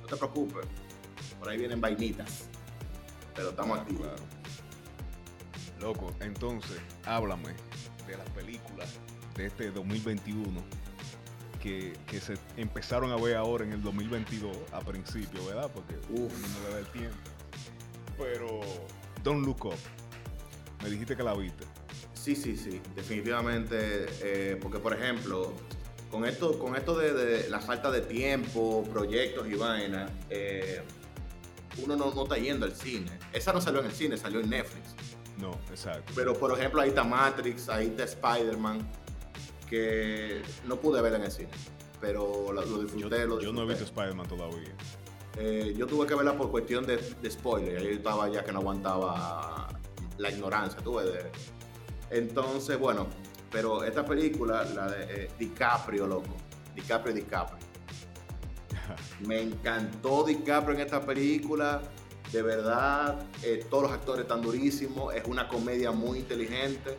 no 0.00 0.06
te 0.06 0.16
preocupes, 0.16 0.66
por 1.38 1.48
ahí 1.48 1.58
vienen 1.58 1.80
vainitas, 1.80 2.48
pero 3.34 3.50
estamos 3.50 3.78
Claro, 3.78 3.90
aquí. 3.90 3.96
claro. 3.96 4.22
Loco, 5.80 6.12
entonces, 6.20 6.78
háblame 7.04 7.54
de 8.06 8.16
las 8.16 8.28
películas 8.30 8.88
de 9.36 9.46
este 9.46 9.70
2021 9.72 10.60
que, 11.60 11.92
que 12.06 12.20
se 12.20 12.34
empezaron 12.56 13.10
a 13.12 13.16
ver 13.16 13.36
ahora 13.36 13.64
en 13.64 13.72
el 13.72 13.82
2022 13.82 14.56
a 14.72 14.80
principio, 14.80 15.44
¿verdad? 15.46 15.70
Porque 15.72 15.94
Uf. 16.10 16.32
no 16.32 16.68
le 16.68 16.72
da 16.74 16.78
el 16.80 16.86
tiempo. 16.86 17.16
Pero 18.18 18.60
Don't 19.22 19.44
Look 19.46 19.64
Up. 19.66 19.74
Me 20.82 20.90
dijiste 20.90 21.16
que 21.16 21.22
la 21.22 21.34
viste. 21.34 21.64
Sí, 22.14 22.36
sí, 22.36 22.56
sí, 22.56 22.80
definitivamente, 22.94 24.06
eh, 24.22 24.56
porque 24.60 24.78
por 24.78 24.94
ejemplo, 24.94 25.52
con 26.10 26.24
esto, 26.24 26.58
con 26.58 26.76
esto 26.76 26.96
de, 26.96 27.12
de 27.12 27.48
la 27.48 27.60
falta 27.60 27.90
de 27.90 28.00
tiempo, 28.00 28.84
proyectos 28.90 29.46
y 29.48 29.54
vainas, 29.54 30.10
eh, 30.30 30.82
uno 31.82 31.96
no, 31.96 32.12
no 32.14 32.22
está 32.24 32.36
yendo 32.38 32.66
al 32.66 32.74
cine. 32.74 33.10
Esa 33.32 33.52
no 33.52 33.60
salió 33.60 33.80
en 33.80 33.86
el 33.86 33.92
cine, 33.92 34.16
salió 34.16 34.40
en 34.40 34.50
Netflix. 34.50 34.94
No, 35.38 35.52
exacto. 35.70 36.12
Pero 36.14 36.34
por 36.34 36.56
ejemplo, 36.56 36.80
ahí 36.80 36.90
está 36.90 37.02
Matrix, 37.02 37.68
ahí 37.68 37.86
está 37.86 38.04
Spider-Man, 38.04 38.86
que 39.68 40.42
no 40.66 40.76
pude 40.78 41.00
ver 41.00 41.14
en 41.14 41.22
el 41.22 41.30
cine. 41.32 41.50
Pero 42.00 42.52
lo, 42.52 42.62
lo 42.62 42.66
yo, 42.66 42.82
disfruté, 42.82 43.26
yo 43.42 43.52
no 43.52 43.62
he 43.62 43.66
visto. 43.66 43.84
Spider-Man 43.84 44.28
todavía. 44.28 44.74
Eh, 45.38 45.74
yo 45.76 45.86
tuve 45.86 46.06
que 46.06 46.14
verla 46.14 46.36
por 46.36 46.50
cuestión 46.50 46.84
de, 46.84 46.98
de 46.98 47.30
spoiler. 47.30 47.82
Yo 47.82 47.90
estaba 47.90 48.28
ya 48.28 48.44
que 48.44 48.52
no 48.52 48.58
aguantaba 48.58 49.68
la 50.22 50.30
ignorancia, 50.30 50.80
tuve 50.80 51.04
de... 51.04 51.30
Entonces, 52.10 52.78
bueno, 52.78 53.06
pero 53.50 53.84
esta 53.84 54.04
película, 54.04 54.64
la 54.64 54.86
de 54.90 55.24
eh, 55.24 55.30
DiCaprio, 55.38 56.06
loco. 56.06 56.36
DiCaprio, 56.74 57.14
DiCaprio. 57.14 57.58
Me 59.26 59.40
encantó 59.42 60.24
DiCaprio 60.24 60.74
en 60.76 60.80
esta 60.82 61.00
película. 61.04 61.82
De 62.32 62.40
verdad, 62.42 63.26
eh, 63.42 63.64
todos 63.68 63.84
los 63.84 63.92
actores 63.92 64.22
están 64.22 64.40
durísimos. 64.40 65.14
Es 65.14 65.24
una 65.26 65.48
comedia 65.48 65.90
muy 65.90 66.20
inteligente. 66.20 66.96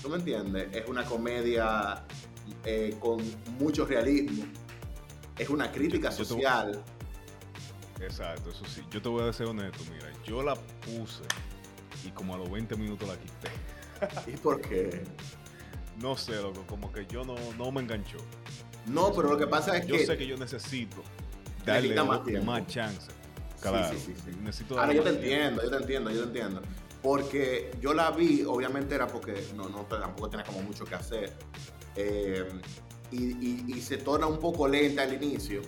¿Tú 0.00 0.08
me 0.10 0.16
entiendes? 0.16 0.68
Es 0.72 0.88
una 0.88 1.04
comedia 1.04 2.04
eh, 2.64 2.96
con 3.00 3.20
mucho 3.58 3.84
realismo. 3.86 4.44
Es 5.38 5.48
una 5.48 5.72
crítica 5.72 6.10
Yo- 6.10 6.18
yo 6.18 6.22
te- 6.22 6.28
social. 6.28 6.82
Exacto, 8.00 8.50
eso 8.50 8.64
sí. 8.66 8.82
Yo 8.90 9.00
te 9.00 9.08
voy 9.08 9.28
a 9.28 9.32
ser 9.32 9.46
honesto, 9.46 9.78
mira, 9.92 10.08
yo 10.24 10.42
la 10.42 10.54
puse 10.54 11.22
y 12.04 12.10
como 12.10 12.34
a 12.34 12.38
los 12.38 12.50
20 12.50 12.76
minutos 12.76 13.08
la 13.08 13.16
quité. 13.16 13.50
¿Y 14.32 14.36
por 14.36 14.60
qué? 14.60 15.04
No 16.00 16.16
sé, 16.16 16.34
loco, 16.42 16.64
como 16.66 16.92
que 16.92 17.06
yo 17.06 17.24
no, 17.24 17.34
no 17.56 17.70
me 17.72 17.80
enganchó. 17.80 18.18
No, 18.86 19.12
pero 19.12 19.30
lo 19.30 19.38
que 19.38 19.46
pasa 19.46 19.76
es 19.78 19.86
yo 19.86 19.96
que... 19.96 20.06
sé 20.06 20.16
que 20.16 20.26
yo 20.26 20.36
necesito 20.36 21.02
darle 21.64 21.94
más 22.02 22.20
más, 22.44 22.66
chance. 22.66 23.10
Claro, 23.60 23.96
sí, 23.96 23.98
sí, 24.04 24.14
sí. 24.22 24.36
necesito 24.42 24.78
Ahora 24.78 24.92
yo 24.92 25.02
te 25.02 25.12
tiempo. 25.14 25.24
entiendo, 25.24 25.62
yo 25.62 25.70
te 25.70 25.76
entiendo, 25.76 26.10
yo 26.10 26.20
te 26.22 26.26
entiendo. 26.26 26.62
Porque 27.02 27.70
yo 27.80 27.94
la 27.94 28.10
vi, 28.10 28.42
obviamente 28.44 28.94
era 28.94 29.06
porque 29.06 29.46
no, 29.54 29.68
no 29.68 29.82
tampoco 29.86 30.28
tenía 30.30 30.44
como 30.44 30.62
mucho 30.62 30.84
que 30.84 30.94
hacer. 30.94 31.32
Eh, 31.96 32.48
y, 33.10 33.16
y- 33.24 33.64
y 33.68 33.80
se 33.80 33.98
torna 33.98 34.26
un 34.26 34.38
poco 34.38 34.66
lenta 34.66 35.02
al 35.02 35.14
inicio 35.14 35.62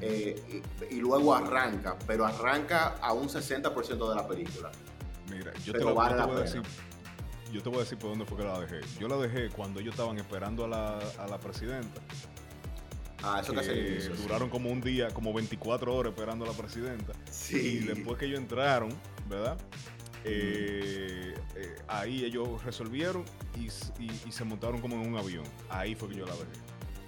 eh, 0.00 0.62
y, 0.90 0.94
y 0.94 1.00
luego 1.00 1.34
arranca, 1.34 1.96
pero 2.06 2.24
arranca 2.24 2.96
a 3.00 3.12
un 3.12 3.28
60% 3.28 4.08
de 4.08 4.14
la 4.14 4.26
película. 4.26 4.70
Mira, 5.30 5.52
yo 5.64 5.72
te, 5.72 5.78
lo- 5.80 5.94
yo 5.94 6.16
te 6.16 6.22
voy 6.26 6.36
a 6.36 6.40
decir. 6.40 6.62
Yo 7.52 7.62
te 7.62 7.68
voy 7.68 7.78
a 7.78 7.80
decir 7.82 7.98
por 7.98 8.10
dónde 8.10 8.24
fue 8.24 8.38
que 8.38 8.44
la 8.44 8.58
dejé. 8.60 8.80
Yo 8.98 9.06
la 9.06 9.16
dejé 9.16 9.48
cuando 9.50 9.78
ellos 9.80 9.94
estaban 9.94 10.16
esperando 10.18 10.64
a 10.64 10.68
la, 10.68 10.98
a 11.18 11.26
la 11.28 11.38
presidenta. 11.38 12.00
Ah, 13.22 13.40
eso 13.42 13.52
que 13.54 13.60
inicio, 13.92 14.14
sí. 14.16 14.22
duraron 14.22 14.50
como 14.50 14.70
un 14.70 14.80
día, 14.82 15.08
como 15.10 15.32
24 15.32 15.94
horas 15.94 16.12
esperando 16.12 16.44
a 16.44 16.48
la 16.48 16.54
presidenta. 16.54 17.12
Sí. 17.30 17.56
Y 17.56 17.78
después 17.86 18.18
que 18.18 18.26
ellos 18.26 18.38
entraron, 18.40 18.90
¿verdad? 19.30 19.56
Eh, 20.24 21.34
eh, 21.56 21.74
ahí 21.86 22.24
ellos 22.24 22.62
resolvieron 22.64 23.24
y, 23.56 23.66
y- 24.02 24.20
y 24.26 24.32
se 24.32 24.44
montaron 24.44 24.80
como 24.80 24.96
en 25.00 25.08
un 25.12 25.18
avión. 25.18 25.44
Ahí 25.70 25.94
fue 25.94 26.08
que 26.08 26.16
yo 26.16 26.26
la 26.26 26.32
dejé. 26.32 26.46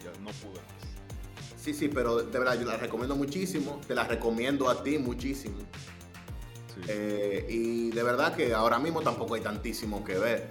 Ya 0.05 0.11
no 0.21 0.31
pude 0.31 0.61
más. 0.61 1.57
Sí, 1.61 1.75
sí, 1.75 1.89
pero 1.89 2.19
de 2.23 2.39
verdad 2.39 2.59
yo 2.61 2.67
la 2.67 2.77
recomiendo 2.77 3.17
muchísimo. 3.17 3.81
Te 3.87 3.95
la 3.95 4.05
recomiendo 4.05 4.71
a 4.71 4.83
ti 4.83 4.99
muchísimo. 4.99 5.57
Sí. 6.77 6.83
Eh, 6.89 7.47
y 7.49 7.91
de 7.91 8.03
verdad 8.03 8.35
que 8.37 8.55
ahora 8.55 8.79
mismo 8.79 9.03
tampoco 9.03 9.35
hay 9.35 9.41
tantísimo 9.41 10.05
que 10.05 10.19
ver. 10.19 10.49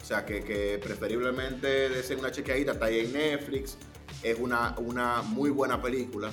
O 0.00 0.04
sea, 0.04 0.26
que, 0.26 0.42
que 0.42 0.78
preferiblemente 0.78 1.88
de 1.88 2.16
una 2.16 2.30
chequeadita, 2.30 2.72
está 2.72 2.86
ahí 2.86 3.00
en 3.00 3.12
Netflix. 3.12 3.78
Es 4.22 4.38
una, 4.38 4.74
una 4.78 5.22
muy 5.22 5.50
buena 5.50 5.80
película. 5.80 6.30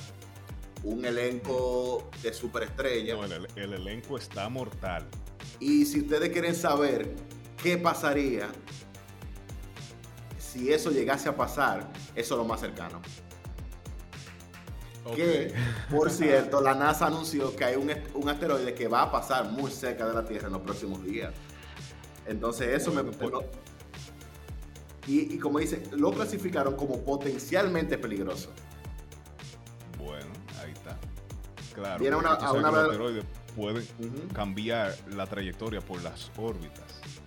Un 0.82 1.04
elenco 1.04 2.10
de 2.22 2.32
superestrella. 2.32 3.14
No, 3.14 3.24
el, 3.24 3.46
el 3.56 3.72
elenco 3.72 4.18
está 4.18 4.48
mortal. 4.48 5.06
Y 5.60 5.84
si 5.86 6.00
ustedes 6.00 6.30
quieren 6.30 6.54
saber 6.54 7.14
qué 7.62 7.78
pasaría 7.78 8.50
si 10.38 10.72
eso 10.72 10.90
llegase 10.90 11.28
a 11.28 11.36
pasar, 11.36 11.88
eso 12.14 12.34
es 12.34 12.38
lo 12.38 12.44
más 12.44 12.60
cercano. 12.60 13.00
Que, 15.14 15.52
por 15.90 16.10
cierto, 16.10 16.60
la 16.60 16.74
NASA 16.74 17.06
anunció 17.06 17.54
que 17.56 17.64
hay 17.64 17.76
un, 17.76 18.28
asteroide 18.28 18.74
que 18.74 18.88
va 18.88 19.02
a 19.02 19.12
pasar 19.12 19.50
muy 19.50 19.70
cerca 19.70 20.06
de 20.06 20.14
la 20.14 20.24
Tierra 20.24 20.46
en 20.48 20.52
los 20.54 20.62
próximos 20.62 21.02
días. 21.04 21.32
Entonces, 22.26 22.68
eso 22.68 22.92
Bueno, 22.92 23.10
me. 23.40 23.46
y, 25.06 25.34
y 25.34 25.38
como 25.38 25.58
dice, 25.58 25.82
lo 25.92 26.12
clasificaron 26.12 26.76
como 26.76 27.02
potencialmente 27.02 27.96
peligroso. 27.98 28.50
Bueno, 29.98 30.26
ahí 30.62 30.72
está. 30.72 30.98
Claro. 31.74 31.98
Viene 32.00 32.16
porque 32.16 32.28
una- 32.28 32.46
a 32.46 32.52
una 32.52 32.70
pueden 33.56 33.82
Ujú. 33.98 34.28
cambiar 34.32 34.94
la 35.10 35.26
trayectoria 35.26 35.80
por 35.80 36.02
las 36.02 36.30
órbitas. 36.36 36.84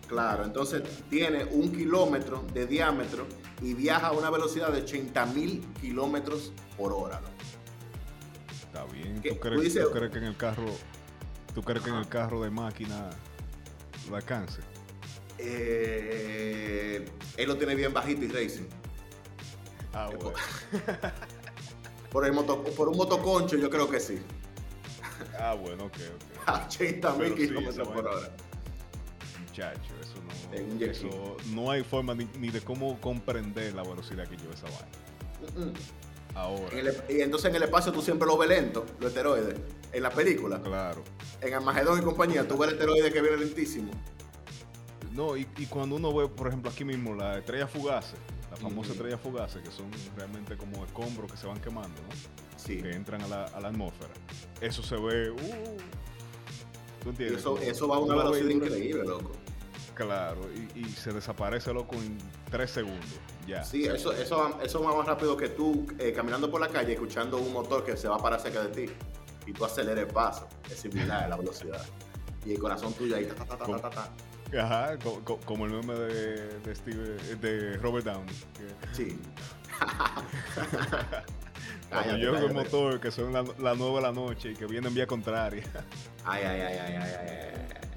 Claro, 0.07 0.43
entonces 0.45 0.83
tiene 1.09 1.45
un 1.45 1.71
kilómetro 1.71 2.45
de 2.53 2.65
diámetro 2.67 3.25
y 3.61 3.73
viaja 3.73 4.07
a 4.07 4.11
una 4.11 4.29
velocidad 4.29 4.69
de 4.71 4.81
80 4.81 5.25
mil 5.27 5.65
kilómetros 5.79 6.51
por 6.77 6.91
hora. 6.93 7.21
Está 8.71 8.85
bien. 8.85 9.21
¿Qué? 9.21 9.31
¿Tú 9.33 9.39
crees, 9.39 9.61
dices- 9.61 9.83
tú 9.83 9.91
crees 9.91 10.11
que 10.11 10.17
en 10.19 10.23
el 10.23 10.37
carro, 10.37 10.65
tú 11.53 11.61
crees 11.61 11.83
que 11.83 11.89
en 11.89 11.97
el 11.97 12.07
carro 12.07 12.41
de 12.41 12.49
máquina 12.49 13.09
lo 14.09 14.15
alcance? 14.15 14.61
Eh, 15.37 17.05
él 17.35 17.47
lo 17.47 17.57
tiene 17.57 17.75
bien 17.75 17.93
bajito 17.93 18.23
y 18.23 18.27
racing. 18.29 18.67
Ah, 19.93 20.09
bueno. 20.15 20.31
Por, 22.11 22.25
el 22.25 22.31
moto, 22.31 22.63
por 22.63 22.87
un 22.87 22.95
motoconcho 22.95 23.57
yo 23.57 23.69
creo 23.69 23.89
que 23.89 23.99
sí. 23.99 24.21
Ah, 25.37 25.53
bueno, 25.53 25.85
ok, 25.85 25.97
ok. 26.15 26.47
A 26.47 26.65
80 26.65 27.13
mil 27.15 27.35
kilómetros 27.35 27.87
por 27.89 28.07
hora. 28.07 28.29
Muchacho, 29.41 29.93
eso 30.01 30.15
no, 30.23 30.81
eso 30.85 31.37
no 31.53 31.71
hay 31.71 31.83
forma 31.83 32.15
ni, 32.15 32.23
ni 32.39 32.49
de 32.49 32.61
cómo 32.61 32.99
comprender 33.01 33.73
la 33.73 33.83
velocidad 33.83 34.25
que 34.29 34.37
lleva 34.37 34.53
esa 34.53 34.67
vaina. 34.67 34.87
Mm, 35.57 35.61
mm. 35.69 35.73
Ahora, 36.35 36.77
En 36.79 36.87
el- 36.87 37.03
y 37.09 37.21
entonces 37.21 37.49
en 37.49 37.55
el 37.55 37.63
espacio 37.63 37.91
tú 37.91 38.01
siempre 38.01 38.25
lo 38.27 38.37
ves 38.37 38.49
lento, 38.49 38.85
los 38.99 39.09
esteroides. 39.09 39.55
En 39.91 40.03
la 40.03 40.09
película, 40.09 40.61
claro. 40.61 41.03
en 41.41 41.53
Armagedón 41.53 41.99
y 41.99 42.03
compañía, 42.03 42.47
tú 42.47 42.57
ves 42.57 42.69
el 42.69 42.75
esteroide 42.75 43.11
que 43.11 43.21
viene 43.21 43.37
lentísimo. 43.37 43.91
No, 45.11 45.35
y, 45.35 45.45
y 45.57 45.65
cuando 45.65 45.95
uno 45.97 46.13
ve, 46.15 46.27
por 46.29 46.47
ejemplo, 46.47 46.71
aquí 46.71 46.85
mismo 46.85 47.13
la 47.15 47.37
estrella 47.39 47.67
fugaces, 47.67 48.13
la 48.49 48.55
famosa 48.55 48.91
Ujú. 48.91 48.99
estrella 48.99 49.17
fugaces, 49.17 49.61
que 49.61 49.71
son 49.71 49.87
realmente 50.15 50.55
como 50.55 50.85
escombros 50.85 51.29
que 51.29 51.37
se 51.37 51.47
van 51.47 51.59
quemando, 51.59 52.01
¿no? 52.01 52.57
Sí. 52.57 52.81
Que 52.81 52.91
entran 52.91 53.21
a 53.23 53.27
la, 53.27 53.45
a 53.45 53.59
la 53.59 53.67
atmósfera. 53.67 54.11
Eso 54.61 54.81
se 54.83 54.95
ve. 54.95 55.31
Uh, 55.31 55.35
¿Tú 57.03 57.09
entiendes? 57.09 57.43
eso, 57.63 57.87
va 57.87 57.95
a 57.97 57.99
una 57.99 58.15
velocidad 58.15 58.49
increíble, 58.49 59.03
loco. 59.03 59.31
Claro, 59.95 60.41
y, 60.53 60.79
y 60.79 60.85
se 60.85 61.11
desaparece 61.11 61.73
loco 61.73 61.95
en 61.95 62.17
tres 62.49 62.71
segundos. 62.71 63.05
Ya. 63.47 63.63
Sí, 63.63 63.85
eso, 63.85 64.11
eso, 64.13 64.37
va, 64.37 64.63
eso 64.63 64.81
va 64.81 64.95
más 64.95 65.05
rápido 65.05 65.35
que 65.37 65.49
tú 65.49 65.85
eh, 65.99 66.13
caminando 66.13 66.49
por 66.49 66.61
la 66.61 66.67
calle 66.69 66.93
escuchando 66.93 67.37
un 67.37 67.51
motor 67.53 67.83
que 67.83 67.95
se 67.97 68.07
va 68.07 68.17
para 68.17 68.39
cerca 68.39 68.63
de 68.63 68.69
ti 68.87 68.93
y 69.45 69.53
tú 69.53 69.65
aceleras 69.65 69.99
el 70.07 70.13
paso. 70.13 70.47
Es 70.69 70.79
similar 70.79 71.23
a 71.25 71.27
la 71.27 71.37
velocidad. 71.37 71.83
Y 72.45 72.53
el 72.53 72.59
corazón 72.59 72.93
tuyo 72.93 73.15
ahí, 73.15 73.25
ta, 73.25 73.35
ta, 73.35 73.45
ta, 73.45 73.57
ta, 73.57 73.65
ta, 73.65 73.89
ta, 73.89 73.89
ta. 73.89 74.11
Ajá, 74.63 74.97
co- 74.99 75.21
co- 75.23 75.39
como 75.45 75.65
el 75.65 75.71
meme 75.71 75.93
de, 75.93 76.59
de, 76.59 76.75
Steve, 76.75 77.17
de 77.37 77.77
Robert 77.77 78.05
Downey. 78.05 78.35
que 78.53 78.93
Sí. 78.95 79.19
Cuando 81.89 82.15
llega 82.17 82.39
el 82.39 82.53
motor, 82.53 82.99
que 83.01 83.11
son 83.11 83.33
las 83.33 83.47
la 83.59 83.75
9 83.75 83.95
de 83.97 84.01
la 84.01 84.11
noche 84.11 84.51
y 84.51 84.55
que 84.55 84.65
viene 84.65 84.87
en 84.87 84.93
vía 84.93 85.05
contraria. 85.07 85.63
Ay, 86.25 86.43
ay, 86.45 86.61
ay, 86.61 86.77
ay, 86.77 86.95
ay, 86.95 87.13
ay, 87.19 87.27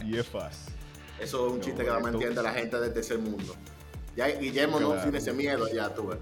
ay. 0.00 0.10
y 0.10 0.18
es 0.18 0.26
fácil. 0.26 0.73
Eso 1.20 1.46
es 1.46 1.52
un 1.52 1.58
No, 1.58 1.64
chiste 1.64 1.84
que 1.84 1.90
me 1.90 1.96
esto- 1.96 2.08
entiende 2.08 2.42
la 2.42 2.52
gente 2.52 2.80
del 2.80 2.92
tercer 2.92 3.18
mundo. 3.18 3.54
Ya 4.16 4.28
Guillermo 4.28 4.78
no 4.80 4.94
tiene 5.02 5.18
ese 5.18 5.32
miedo, 5.32 5.66
ya 5.68 5.92
tú 5.94 6.08
ves. 6.08 6.18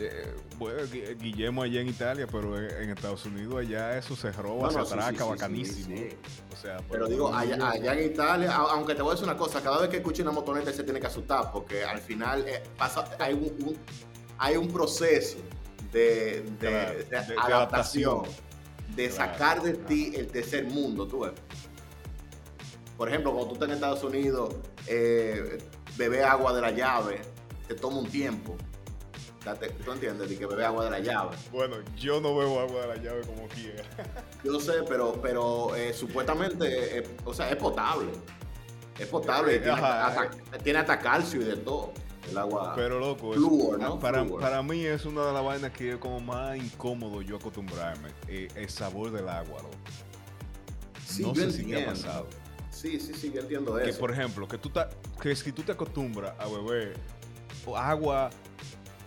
Eh, 0.00 0.32
bueno, 0.58 0.80
Gui- 0.84 1.18
Guillermo 1.18 1.62
allá 1.64 1.80
en 1.80 1.88
Italia, 1.88 2.26
pero 2.30 2.56
en 2.56 2.90
Estados 2.90 3.24
Unidos 3.26 3.56
allá 3.56 3.98
eso 3.98 4.14
se 4.14 4.30
roba, 4.30 4.64
No, 4.64 4.70
se 4.70 4.76
no, 4.78 4.82
atraca 4.84 5.10
sí, 5.10 5.16
sí, 5.18 5.24
bacanísimo. 5.28 5.96
sí, 5.96 6.08
sí. 6.10 6.16
O 6.52 6.56
sea, 6.56 6.76
Pero 6.88 7.06
digo, 7.08 7.34
allá, 7.34 7.70
allá 7.70 7.94
en 7.94 8.06
Italia, 8.12 8.54
aunque 8.54 8.94
te 8.94 9.02
voy 9.02 9.10
a 9.10 9.14
decir 9.14 9.24
una 9.28 9.36
cosa, 9.36 9.60
cada 9.60 9.80
vez 9.80 9.88
que 9.90 9.96
escuche 9.96 10.22
una 10.22 10.30
motoneta 10.30 10.72
se 10.72 10.84
tiene 10.84 11.00
que 11.00 11.08
asustar, 11.08 11.50
porque 11.52 11.84
al 11.84 11.98
final 12.00 12.44
eh, 12.46 12.62
pasa, 12.76 13.10
hay, 13.18 13.34
un, 13.34 13.42
un- 13.66 13.76
hay 14.38 14.56
un 14.56 14.68
proceso 14.68 15.38
de, 15.92 16.42
de- 16.42 16.56
Claro, 16.60 16.98
de 16.98 17.04
de- 17.04 17.26
de 17.26 17.36
adaptación, 17.40 18.22
de 18.94 19.08
Claro, 19.08 19.32
sacar 19.32 19.62
de 19.62 19.74
ti 19.74 20.12
el 20.14 20.28
tercer 20.28 20.64
mundo, 20.64 21.08
tú 21.08 21.20
ves. 21.20 21.32
Por 22.98 23.08
ejemplo, 23.08 23.30
cuando 23.32 23.48
tú 23.48 23.54
estás 23.54 23.68
en 23.68 23.74
Estados 23.76 24.02
Unidos, 24.02 24.54
eh, 24.88 25.58
beber 25.96 26.24
agua 26.24 26.52
de 26.52 26.60
la 26.60 26.70
llave, 26.72 27.22
te 27.66 27.74
toma 27.74 27.98
un 28.00 28.08
tiempo. 28.10 28.56
¿Tú 29.84 29.92
entiendes? 29.92 30.28
De 30.28 30.36
que 30.36 30.44
beber 30.46 30.66
agua 30.66 30.84
de 30.84 30.90
la 30.90 30.98
llave. 30.98 31.36
Bueno, 31.52 31.76
yo 31.96 32.20
no 32.20 32.36
bebo 32.36 32.60
agua 32.60 32.82
de 32.82 32.88
la 32.88 32.96
llave 32.96 33.20
como 33.22 33.46
quiera. 33.48 33.82
Yo 34.44 34.60
sé, 34.60 34.72
pero, 34.88 35.18
pero 35.22 35.74
eh, 35.74 35.94
supuestamente, 35.94 36.98
eh, 36.98 37.08
o 37.24 37.32
sea, 37.32 37.48
es 37.48 37.56
potable. 37.56 38.10
Es 38.98 39.06
potable, 39.06 39.52
y 39.52 39.56
Eh, 39.56 39.60
tiene, 39.60 39.80
hasta, 39.80 40.30
tiene 40.62 40.78
hasta 40.80 40.98
calcio 40.98 41.40
y 41.40 41.44
de 41.44 41.56
todo. 41.56 41.92
El 42.28 42.36
agua. 42.36 42.74
Pero 42.74 42.98
loco, 42.98 43.30
es- 43.32 43.38
Flúor, 43.38 43.78
¿no? 43.78 43.98
para, 43.98 44.22
Flúor. 44.24 44.40
para 44.40 44.62
mí 44.62 44.84
es 44.84 45.06
una 45.06 45.24
de 45.24 45.32
las 45.32 45.42
vainas 45.44 45.70
que 45.72 45.92
es 45.92 45.96
como 45.98 46.20
más 46.20 46.56
incómodo 46.58 47.22
yo 47.22 47.36
acostumbrarme. 47.36 48.10
eh, 48.26 48.48
el 48.56 48.68
sabor 48.68 49.12
del 49.12 49.28
agua, 49.30 49.62
loco. 49.62 49.76
sí, 51.06 51.22
no 51.22 51.34
sé 51.34 51.50
si 51.52 51.64
te 51.64 51.82
ha 51.84 51.86
pasado. 51.86 52.26
Sí, 52.78 53.00
sí, 53.00 53.12
sí, 53.12 53.32
yo 53.34 53.40
entiendo 53.40 53.74
Que 53.74 53.90
eso. 53.90 53.98
por 53.98 54.12
ejemplo, 54.12 54.46
que 54.46 54.56
tú 54.56 54.70
ta- 54.70 54.88
que 55.20 55.34
si 55.34 55.50
tú 55.50 55.62
te 55.64 55.72
acostumbras 55.72 56.32
a 56.38 56.46
beber 56.46 56.94
agua 57.76 58.30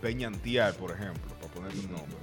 peñantial, 0.02 0.74
por 0.74 0.92
ejemplo, 0.92 1.34
para 1.40 1.54
ponerle 1.54 1.80
un 1.86 1.92
nombre, 1.94 2.18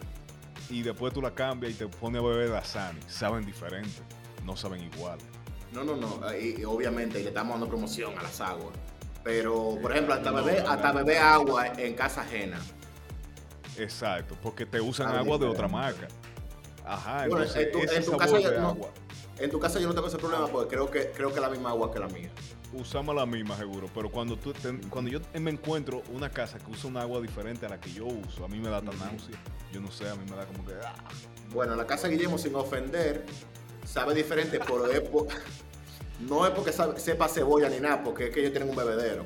y 0.69 0.83
después 0.83 1.13
tú 1.15 1.23
la 1.23 1.31
cambias 1.35 1.73
y 1.73 1.77
te 1.77 1.89
pones 1.89 2.21
a 2.23 2.27
beber 2.27 2.51
Dasani, 2.51 3.01
saben 3.09 3.47
diferente, 3.47 4.03
no 4.45 4.57
saben 4.59 4.83
igual. 4.83 5.19
No, 5.73 5.85
no, 5.85 5.97
no. 5.97 6.21
Y, 6.39 6.63
obviamente 6.65 7.19
le 7.23 7.29
estamos 7.29 7.55
dando 7.55 7.67
promoción 7.69 8.19
a 8.19 8.23
las 8.23 8.41
aguas. 8.43 8.77
Pero, 9.25 9.79
por 9.81 9.93
ejemplo, 9.93 10.13
hasta 10.15 10.31
No, 10.31 10.45
beber, 10.45 10.63
no, 10.65 10.71
hasta 10.71 10.93
no. 10.93 10.99
beber 10.99 11.19
agua 11.19 11.67
en 11.79 11.95
casa 11.95 12.21
ajena. 12.23 12.59
Exacto, 13.79 14.37
porque 14.43 14.67
te 14.67 14.81
usan 14.83 15.09
agua 15.17 15.39
de 15.39 15.47
otra 15.47 15.67
marca. 15.69 16.09
Ajá, 16.85 17.27
Bueno, 17.27 17.45
entonces 17.45 17.67
en 17.67 17.73
tu- 17.73 17.79
ese 17.85 17.97
en 17.97 18.05
tu 18.05 18.11
sabor 18.11 18.27
casa 18.27 18.39
ya 18.41 18.51
de 18.51 18.59
agua, 18.59 18.89
En 19.41 19.51
tu 19.51 19.61
casa 19.61 19.79
yo 19.79 19.87
no 19.87 19.95
tengo 19.95 20.09
ese 20.09 20.19
problema 20.19 20.49
porque 20.49 20.75
creo 20.75 20.91
que 20.91 21.11
creo 21.13 21.29
que 21.29 21.37
es 21.37 21.41
la 21.41 21.49
misma 21.51 21.71
agua 21.71 21.93
que 21.93 21.99
la 22.01 22.09
mía. 22.09 22.31
usamos 22.73 23.15
la 23.15 23.25
misma 23.25 23.57
seguro, 23.57 23.89
pero 23.95 24.11
cuando 24.11 24.37
tú 24.37 24.53
te- 24.53 24.81
cuando 24.91 25.11
yo 25.11 25.21
me 25.41 25.51
encuentro 25.51 26.03
una 26.13 26.29
casa 26.29 26.59
que 26.59 26.71
usa 26.71 26.91
un 26.91 26.97
agua 26.97 27.21
diferente 27.21 27.65
a 27.65 27.69
la 27.69 27.81
que 27.81 27.93
yo 27.93 28.05
uso, 28.07 28.45
a 28.45 28.49
mí 28.49 28.59
me 28.59 28.69
da 28.69 28.83
tan 28.83 28.99
náusea, 28.99 29.37
yo 29.73 29.81
no 29.81 29.91
sé, 29.93 30.09
a 30.09 30.15
mí 30.17 30.25
me 30.29 30.37
da 30.37 30.45
como 30.47 30.65
que 30.67 30.73
ah, 30.85 30.93
Bueno, 31.53 31.77
la 31.77 31.87
casa 31.87 32.09
de 32.09 32.15
Guillermo, 32.15 32.37
sin 32.37 32.55
ofender, 32.57 33.25
sabe 33.87 34.13
diferente, 34.15 34.59
pero 34.59 34.87
es 34.91 35.01
por- 35.01 35.29
no 36.21 36.45
es 36.45 36.51
porque 36.53 36.73
sabe- 36.73 36.99
sepa 36.99 37.29
cebolla 37.29 37.69
ni 37.69 37.79
nada, 37.81 38.03
porque 38.03 38.27
es 38.27 38.31
que 38.35 38.41
ellos 38.41 38.51
tienen 38.53 38.69
un 38.71 38.77
bebedero. 38.77 39.25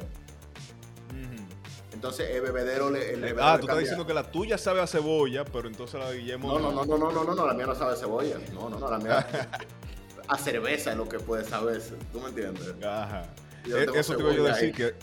Entonces 1.93 2.31
el 2.31 2.41
bebedero 2.43 2.91
le, 2.91 3.13
el 3.15 3.21
bebedero 3.21 3.45
Ah, 3.45 3.53
le 3.53 3.59
tú 3.61 3.67
estás 3.67 3.79
diciendo 3.79 4.05
que 4.07 4.13
la 4.15 4.29
tuya 4.29 4.59
sabe 4.59 4.81
a 4.81 4.89
cebolla, 4.89 5.45
pero 5.45 5.69
entonces 5.69 6.01
la 6.01 6.11
de 6.11 6.19
Guillermo 6.19 6.49
No, 6.49 6.59
no, 6.59 6.73
no, 6.73 6.85
no, 6.85 6.99
no, 6.99 7.13
no, 7.13 7.23
no, 7.25 7.35
no, 7.35 7.47
la 7.47 7.55
mía 7.55 7.67
no 7.67 7.75
sabe 7.77 7.97
cebolla. 7.97 8.39
No, 8.53 8.69
no, 8.69 8.77
no, 8.79 8.91
la 8.91 8.99
mía 8.99 9.27
a 10.29 10.39
cerveza 10.39 10.95
lo 10.95 11.09
que 11.09 11.19
puede 11.19 11.45
saber. 11.45 11.83
¿Tú 12.13 12.21
me 12.21 12.29
entiendes? 12.29 12.75
Ajá. 12.85 13.27
Yo 13.67 13.79
E- 13.79 13.87
tengo 13.87 13.99
Eso 13.99 14.17
te 14.17 14.23
yo 14.23 14.47
a 14.47 14.49
decir 14.55 14.75
que, 14.75 14.95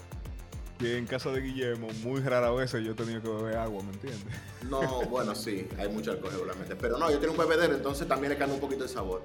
que 0.77 0.97
en 0.97 1.05
casa 1.05 1.29
de 1.31 1.41
Guillermo 1.41 1.87
muy 2.03 2.21
rara 2.21 2.51
vez 2.51 2.71
yo 2.71 2.91
he 2.91 2.95
tenido 2.95 3.21
que 3.21 3.29
beber 3.29 3.57
agua, 3.57 3.83
¿me 3.83 3.91
entiendes? 3.93 4.33
No, 4.69 4.81
bueno, 5.09 5.35
sí, 5.35 5.67
hay 5.77 5.89
mucho 5.89 6.11
alcohol 6.11 6.31
regularmente. 6.31 6.75
Pero 6.75 6.97
no, 6.97 7.09
yo 7.09 7.19
tengo 7.19 7.33
un 7.33 7.39
bebedero, 7.39 7.75
entonces 7.75 8.07
también 8.07 8.31
le 8.33 8.37
cambia 8.37 8.55
un 8.55 8.61
poquito 8.61 8.83
de 8.83 8.89
sabor. 8.89 9.21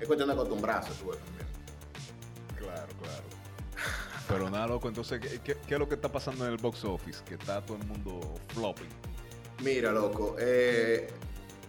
Es 0.00 0.06
cuestión 0.06 0.28
de 0.28 0.34
acostumbrarse, 0.34 0.90
tú 1.00 1.10
ves, 1.10 1.18
también. 1.18 1.46
Claro, 2.58 2.92
claro. 3.00 3.24
Pero 4.28 4.50
nada, 4.50 4.66
loco, 4.66 4.88
entonces, 4.88 5.20
¿qué, 5.20 5.40
qué, 5.40 5.56
qué 5.66 5.74
es 5.74 5.78
lo 5.78 5.88
que 5.88 5.94
está 5.96 6.10
pasando 6.10 6.46
en 6.46 6.52
el 6.52 6.58
box 6.58 6.84
office? 6.84 7.22
Que 7.24 7.34
está 7.34 7.60
todo 7.64 7.76
el 7.76 7.86
mundo 7.86 8.20
flopping. 8.54 8.88
Mira, 9.62 9.92
loco, 9.92 10.36
eh, 10.38 11.08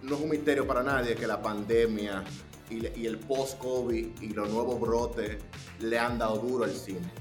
no 0.01 0.15
es 0.15 0.22
un 0.22 0.29
misterio 0.29 0.65
para 0.65 0.82
nadie 0.82 1.15
que 1.15 1.27
la 1.27 1.41
pandemia 1.41 2.24
y, 2.69 3.05
el 3.05 3.17
post-COVID 3.19 4.22
y 4.22 4.29
los 4.29 4.50
nuevos 4.50 4.79
brotes 4.79 5.38
le 5.79 6.00
han 6.00 6.17
dado 6.17 6.38
duro 6.38 6.63
al 6.63 6.74
cine. 6.74 7.12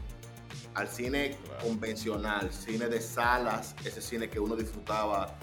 Al 0.75 0.89
cine 0.89 1.37
convencional, 1.63 2.53
cine 2.53 2.89
de 2.89 3.01
salas, 3.01 3.75
ese 3.85 4.01
cine 4.01 4.29
que 4.29 4.41
uno 4.41 4.57
disfrutaba 4.57 5.37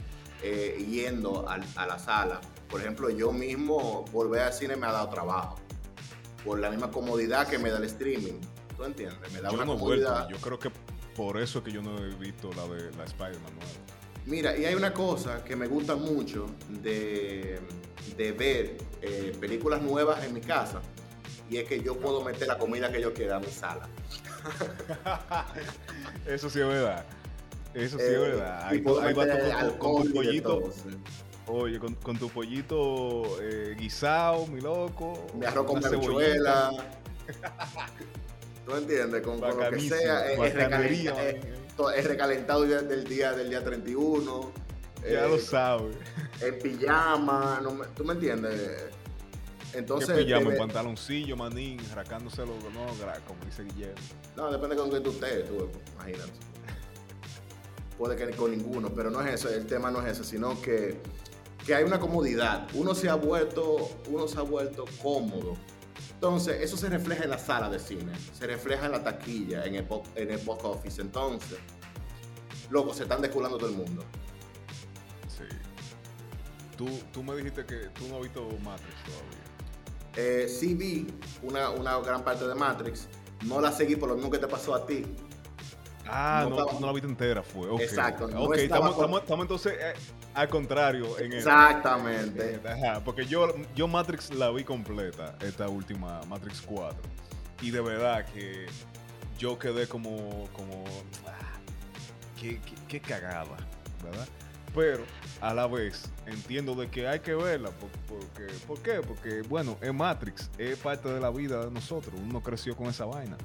eh, 0.43 0.85
yendo 0.89 1.47
a 1.47 1.85
la 1.85 1.99
sala. 1.99 2.41
Por 2.69 2.81
ejemplo, 2.81 3.09
yo 3.09 3.31
mismo 3.31 4.05
volver 4.11 4.41
al 4.41 4.53
cine 4.53 4.75
me 4.75 4.87
ha 4.87 4.91
dado 4.91 5.09
trabajo. 5.09 5.57
Por 6.43 6.59
la 6.59 6.69
misma 6.69 6.89
comodidad 6.89 7.47
que 7.47 7.59
me 7.59 7.69
da 7.69 7.77
el 7.77 7.83
streaming. 7.83 8.39
¿Tú 8.75 8.83
entiendes? 8.83 9.31
Me 9.31 9.41
da 9.41 9.51
una 9.51 9.65
comodidad. 9.65 10.27
Yo 10.29 10.37
creo 10.37 10.57
que 10.57 10.71
por 11.15 11.39
eso 11.39 11.63
que 11.63 11.71
yo 11.71 11.81
no 11.81 11.97
he 11.97 12.15
visto 12.15 12.49
la 12.53 12.67
de 12.67 12.91
la 12.97 13.03
Spider-Man 13.03 13.53
nueva. 13.53 13.71
Mira, 14.25 14.55
y 14.55 14.65
hay 14.65 14.75
una 14.75 14.93
cosa 14.93 15.43
que 15.43 15.55
me 15.55 15.67
gusta 15.67 15.95
mucho 15.95 16.45
de, 16.69 17.59
ver 18.17 18.77
eh, 19.01 19.35
películas 19.39 19.81
nuevas 19.81 20.23
en 20.23 20.33
mi 20.33 20.41
casa. 20.41 20.81
Y 21.49 21.57
es 21.57 21.67
que 21.67 21.81
yo 21.81 21.97
puedo 21.97 22.23
meter 22.23 22.47
la 22.47 22.57
comida 22.57 22.91
que 22.91 23.01
yo 23.01 23.13
quiera 23.13 23.35
a 23.37 23.39
mi 23.39 23.47
sala. 23.47 23.89
Eso 26.25 26.49
sí 26.49 26.59
es 26.59 26.67
verdad. 26.67 27.05
Eso 27.73 27.97
sí 27.97 28.03
es 28.05 28.11
eh, 28.11 28.17
verdad. 28.17 28.67
Ahí, 28.67 28.79
va 28.81 29.77
con, 29.77 30.03
tu 30.03 30.13
pollito. 30.13 30.69
Oye, 31.47 31.79
con, 31.79 32.17
tu 32.17 32.29
pollito 32.29 33.41
eh, 33.41 33.75
guisado, 33.77 34.47
mi 34.47 34.61
loco. 34.61 35.27
Mi 35.33 35.45
arroz 35.45 35.65
con 35.65 35.85
habichuela. 35.85 36.71
¿Tú 38.65 38.75
entiendes? 38.75 39.21
Con, 39.21 39.41
lo 39.41 39.69
que 39.69 39.79
sea. 39.81 40.31
Es, 40.31 42.05
recalentado, 42.05 42.63
del 42.63 43.03
día 43.03 43.33
del 43.33 43.49
día 43.49 43.63
31. 43.63 44.51
Ya 45.09 45.27
lo 45.27 45.35
eh, 45.35 45.39
sabes. 45.39 45.95
En 46.41 46.59
pijama. 46.59 47.61
¿Tú 47.95 48.03
me 48.03 48.13
entiendes? 48.13 48.89
Entonces, 49.73 50.17
¿Qué 50.17 50.25
pijama? 50.25 50.51
En 50.51 50.57
pantaloncillo, 50.57 51.37
manín, 51.37 51.79
racándoselo, 51.95 52.53
no, 52.73 52.85
como 53.25 53.43
dice 53.45 53.63
Guillermo. 53.63 54.01
No, 54.35 54.51
depende 54.51 54.75
con 54.75 54.89
qué 54.91 54.99
tú 54.99 55.11
estés, 55.11 55.47
tú, 55.47 55.69
imagínate 55.95 56.51
puede 58.01 58.15
que 58.15 58.35
con 58.35 58.49
ninguno, 58.49 58.89
pero 58.89 59.11
no 59.11 59.21
es 59.21 59.35
eso, 59.35 59.47
el 59.47 59.67
tema 59.67 59.91
no 59.91 60.01
es 60.01 60.13
eso, 60.13 60.23
sino 60.23 60.59
que, 60.59 60.99
que 61.63 61.75
hay 61.75 61.83
una 61.83 61.99
comodidad. 61.99 62.67
Uno 62.73 62.95
se 62.95 63.07
ha 63.09 63.13
vuelto, 63.13 63.91
uno 64.09 64.27
se 64.27 64.39
ha 64.39 64.41
vuelto 64.41 64.85
cómodo. 65.03 65.55
Entonces, 66.15 66.61
eso 66.61 66.77
se 66.77 66.89
refleja 66.89 67.25
en 67.25 67.29
la 67.29 67.37
sala 67.37 67.69
de 67.69 67.77
cine, 67.77 68.11
se 68.33 68.47
refleja 68.47 68.87
en 68.87 68.93
la 68.93 69.03
taquilla, 69.03 69.65
en 69.65 69.75
el, 69.75 69.87
en 70.15 70.31
el 70.31 70.39
post 70.39 70.65
office. 70.65 70.99
Entonces, 70.99 71.59
loco, 72.71 72.91
se 72.91 73.03
están 73.03 73.21
desculando 73.21 73.59
todo 73.59 73.69
el 73.69 73.75
mundo. 73.75 74.03
Tú, 76.81 76.89
tú 77.13 77.21
me 77.21 77.35
dijiste 77.35 77.63
que 77.63 77.89
tú 77.89 78.07
no 78.07 78.15
has 78.15 78.23
visto 78.23 78.41
Matrix 78.63 78.95
todavía. 79.05 79.37
Eh, 80.15 80.47
sí 80.47 80.73
vi 80.73 81.05
una, 81.43 81.69
una 81.69 81.99
gran 81.99 82.23
parte 82.23 82.47
de 82.47 82.55
Matrix. 82.55 83.07
No 83.45 83.61
la 83.61 83.71
seguí 83.71 83.95
por 83.95 84.09
lo 84.09 84.15
mismo 84.15 84.31
que 84.31 84.39
te 84.39 84.47
pasó 84.47 84.73
a 84.73 84.83
ti. 84.87 85.05
Ah, 86.07 86.47
no, 86.49 86.55
no, 86.79 86.87
la 86.87 86.91
viste 86.91 87.07
entera, 87.07 87.43
fue. 87.43 87.71
Exacto. 87.83 88.25
ok, 88.35 88.55
estamos, 88.55 88.97
entonces 89.41 89.73
eh, 89.79 89.93
al 90.33 90.49
contrario. 90.49 91.19
En 91.19 91.33
Exactamente. 91.33 92.59
ajá, 92.67 93.03
porque 93.03 93.27
yo, 93.27 93.53
yo 93.75 93.87
Matrix 93.87 94.33
la 94.33 94.49
vi 94.49 94.63
completa, 94.63 95.35
esta 95.41 95.69
última, 95.69 96.21
Matrix 96.27 96.61
4. 96.61 96.97
Y 97.61 97.69
de 97.69 97.81
verdad 97.81 98.25
que 98.25 98.65
yo 99.37 99.59
quedé 99.59 99.87
como, 99.87 100.49
como, 100.51 100.83
ah, 101.27 101.59
qué, 102.39 102.59
qué, 102.87 102.99
cagada, 102.99 103.55
¿verdad? 104.03 104.27
Pero 104.73 105.03
a 105.41 105.53
la 105.53 105.67
vez 105.67 106.09
entiendo 106.25 106.75
de 106.75 106.89
que 106.89 107.07
hay 107.07 107.19
que 107.19 107.35
verla. 107.35 107.71
Porque, 108.07 108.53
¿Por 108.67 108.81
qué? 108.81 109.01
Porque, 109.05 109.41
bueno, 109.41 109.77
es 109.81 109.93
Matrix, 109.93 110.49
es 110.57 110.77
parte 110.77 111.09
de 111.09 111.19
la 111.19 111.29
vida 111.29 111.65
de 111.65 111.71
nosotros. 111.71 112.15
Uno 112.21 112.41
creció 112.41 112.75
con 112.75 112.87
esa 112.87 113.05
vaina. 113.05 113.37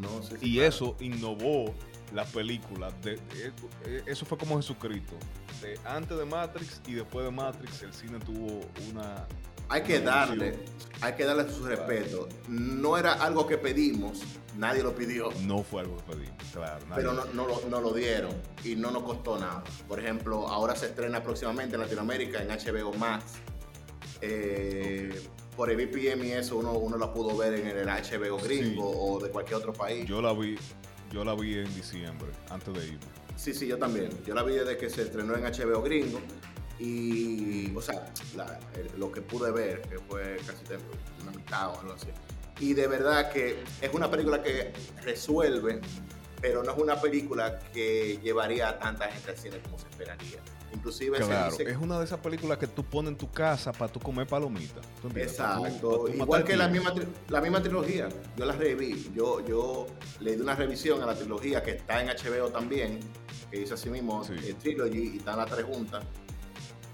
No, 0.00 0.08
y 0.40 0.60
eso 0.60 0.96
innovó 1.00 1.74
la 2.14 2.24
película. 2.24 2.90
De, 3.02 3.18
eso 4.06 4.24
fue 4.24 4.38
como 4.38 4.56
Jesucristo. 4.56 5.16
De, 5.60 5.78
antes 5.84 6.16
de 6.16 6.24
Matrix 6.24 6.80
y 6.86 6.94
después 6.94 7.24
de 7.24 7.30
Matrix, 7.30 7.82
el 7.82 7.92
cine 7.92 8.18
tuvo 8.20 8.60
una. 8.90 9.26
Hay 9.70 9.82
que 9.82 10.00
darle, 10.00 10.58
hay 11.00 11.12
que 11.14 11.24
darle 11.24 11.48
su 11.48 11.64
respeto. 11.64 12.28
No 12.48 12.98
era 12.98 13.12
algo 13.12 13.46
que 13.46 13.56
pedimos, 13.56 14.20
nadie 14.56 14.82
lo 14.82 14.96
pidió. 14.96 15.30
No 15.42 15.62
fue 15.62 15.82
algo 15.82 15.96
que 15.98 16.14
pedimos, 16.14 16.44
claro. 16.52 16.84
Pero 16.92 17.12
no, 17.12 17.24
no, 17.68 17.80
lo, 17.80 17.92
dieron 17.92 18.32
y 18.64 18.74
no 18.74 18.90
nos 18.90 19.04
costó 19.04 19.38
nada. 19.38 19.62
Por 19.86 20.00
ejemplo, 20.00 20.48
ahora 20.48 20.74
se 20.74 20.86
estrena 20.86 21.22
próximamente 21.22 21.76
en 21.76 21.82
Latinoamérica 21.82 22.42
en 22.42 22.48
HBO 22.48 22.92
Max. 22.94 23.34
Eh, 24.20 25.28
por 25.56 25.70
el 25.70 25.76
VPN 25.76 26.26
y 26.26 26.32
eso 26.32 26.56
uno, 26.56 26.72
uno 26.72 26.96
la 26.98 27.12
pudo 27.12 27.36
ver 27.36 27.54
en 27.54 27.68
el 27.68 27.86
HBO 27.86 28.38
gringo 28.38 28.90
o 28.90 29.20
de 29.20 29.30
cualquier 29.30 29.58
otro 29.58 29.72
país. 29.72 30.04
Yo 30.04 30.20
la 30.20 30.32
vi, 30.32 30.58
yo 31.12 31.24
la 31.24 31.34
vi 31.36 31.58
en 31.58 31.72
diciembre, 31.76 32.30
antes 32.50 32.74
de 32.74 32.86
irme. 32.86 33.20
Sí, 33.40 33.54
sí, 33.54 33.66
yo 33.66 33.78
también. 33.78 34.10
Yo 34.26 34.34
la 34.34 34.42
vi 34.42 34.52
desde 34.52 34.76
que 34.76 34.90
se 34.90 35.02
estrenó 35.02 35.34
en 35.34 35.44
HBO 35.44 35.80
Gringo. 35.80 36.20
Y, 36.80 37.74
o 37.76 37.82
sea, 37.82 38.10
lo 38.96 39.12
que 39.12 39.20
pude 39.20 39.50
ver, 39.52 39.82
que 39.82 39.98
fue 39.98 40.38
casi 40.38 40.64
una 41.22 41.30
mitad 41.30 41.68
o 41.68 41.80
algo 41.80 41.92
así. 41.92 42.08
Y 42.58 42.72
de 42.72 42.86
verdad 42.86 43.30
que 43.30 43.62
es 43.80 43.92
una 43.92 44.10
película 44.10 44.42
que 44.42 44.72
resuelve, 45.02 45.80
pero 46.40 46.62
no 46.62 46.72
es 46.72 46.78
una 46.78 46.98
película 47.00 47.58
que 47.72 48.18
llevaría 48.22 48.70
a 48.70 48.78
tanta 48.78 49.08
gente 49.08 49.30
al 49.30 49.36
cine 49.36 49.58
como 49.60 49.78
se 49.78 49.88
esperaría. 49.88 50.40
Inclusive 50.72 51.18
claro, 51.18 51.54
es 51.58 51.76
una 51.76 51.98
de 51.98 52.04
esas 52.04 52.20
películas 52.20 52.56
que 52.56 52.68
tú 52.68 52.84
pones 52.84 53.10
en 53.10 53.18
tu 53.18 53.30
casa 53.30 53.72
para 53.72 53.92
tú 53.92 53.98
comer 53.98 54.26
palomitas. 54.26 54.86
Exacto. 55.16 56.08
Igual 56.08 56.44
que 56.44 56.56
la 56.56 56.68
misma, 56.68 56.94
la 57.28 57.40
misma 57.40 57.60
trilogía. 57.60 58.08
Yo 58.36 58.44
la 58.44 58.52
reví. 58.52 59.10
Yo, 59.14 59.44
yo 59.44 59.86
le 60.20 60.36
di 60.36 60.40
una 60.40 60.54
revisión 60.54 61.02
a 61.02 61.06
la 61.06 61.14
trilogía 61.14 61.62
que 61.62 61.72
está 61.72 62.00
en 62.02 62.08
HBO 62.08 62.50
también, 62.50 63.00
que 63.50 63.58
dice 63.58 63.74
así 63.74 63.90
mismo, 63.90 64.22
eh, 64.30 64.54
Trilogy, 64.60 65.14
y 65.14 65.16
están 65.18 65.38
las 65.38 65.50
tres 65.50 65.64
juntas. 65.64 66.04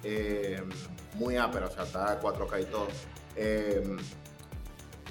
Eh, 0.08 0.62
muy 1.14 1.36
ápera, 1.36 1.66
o 1.66 1.70
sea, 1.70 1.82
está 1.84 2.20
4K 2.20 2.62
y 2.62 2.64
todo. 2.66 2.88
Eh, 3.34 3.96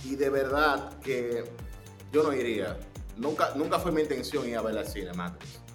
y 0.06 0.16
de 0.16 0.30
verdad 0.30 0.98
que 1.00 1.44
yo 2.12 2.24
no 2.24 2.34
iría. 2.34 2.78
Nunca, 3.18 3.54
nunca 3.56 3.80
fue 3.80 3.92
mi 3.92 4.02
intención 4.02 4.48
ir 4.48 4.58
a 4.58 4.62
ver 4.62 4.78
al 4.78 4.88
cine, 4.88 5.12
Matrix 5.14 5.66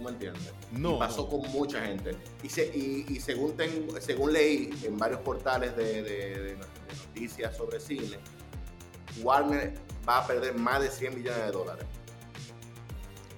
me 0.00 0.10
entiendes? 0.10 0.52
No. 0.72 0.98
pasó 0.98 1.28
con 1.28 1.42
mucha 1.52 1.84
gente. 1.84 2.16
Y, 2.42 3.14
y, 3.14 3.20
según, 3.20 3.54
según 4.00 4.32
leí 4.32 4.70
en 4.84 4.96
varios 4.98 5.20
portales 5.20 5.76
de, 5.76 6.56
noticias 7.06 7.56
sobre 7.56 7.80
cine, 7.80 8.18
Warner 9.22 9.74
va 10.08 10.18
a 10.18 10.26
perder 10.26 10.54
más 10.54 10.82
de 10.82 10.90
100 10.90 11.14
millones 11.14 11.44
de 11.44 11.52
dólares. 11.52 11.86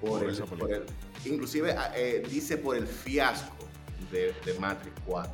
Por, 0.01 0.25
el, 0.25 0.87
inclusive 1.25 1.73
ah, 1.73 1.93
eh, 1.95 2.25
dice 2.29 2.57
por 2.57 2.77
el 2.77 2.89
fiasco 2.89 3.62
de, 4.11 4.35
de 4.45 4.59
Matrix 4.59 4.95
4 5.07 5.33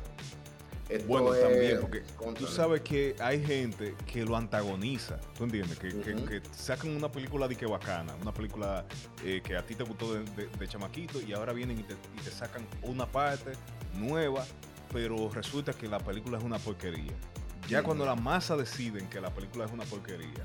bueno, 1.07 1.31
también, 1.33 1.79
porque 1.81 2.03
tú 2.35 2.47
sabes 2.47 2.81
que 2.81 3.15
hay 3.19 3.43
gente 3.43 3.95
que 4.11 4.25
lo 4.25 4.35
antagoniza, 4.35 5.19
¿tú 5.37 5.43
entiendes? 5.43 5.77
Que, 5.77 6.41
sacan 6.51 6.95
una 6.95 7.11
película 7.11 7.47
de 7.47 7.55
que 7.55 7.67
bacana, 7.67 8.15
una 8.21 8.33
película 8.33 8.85
eh, 9.23 9.41
que 9.43 9.55
a 9.55 9.63
ti 9.63 9.75
te 9.75 9.83
gustó 9.83 10.15
de, 10.15 10.67
chamaquito 10.67 11.21
y 11.21 11.33
ahora 11.33 11.53
vienen 11.53 11.79
y 11.79 11.83
te, 11.83 12.31
sacan 12.31 12.65
una 12.81 13.05
parte 13.05 13.51
nueva, 13.93 14.45
pero 14.91 15.29
resulta 15.29 15.73
que 15.73 15.87
la 15.87 15.99
película 15.99 16.39
es 16.39 16.43
una 16.43 16.57
porquería. 16.57 17.13
Ya 17.67 17.83
cuando 17.83 18.03
la 18.03 18.15
masa 18.15 18.57
deciden 18.57 19.07
que 19.09 19.21
la 19.21 19.31
película 19.31 19.65
es 19.65 19.71
una 19.71 19.83
porquería, 19.85 20.43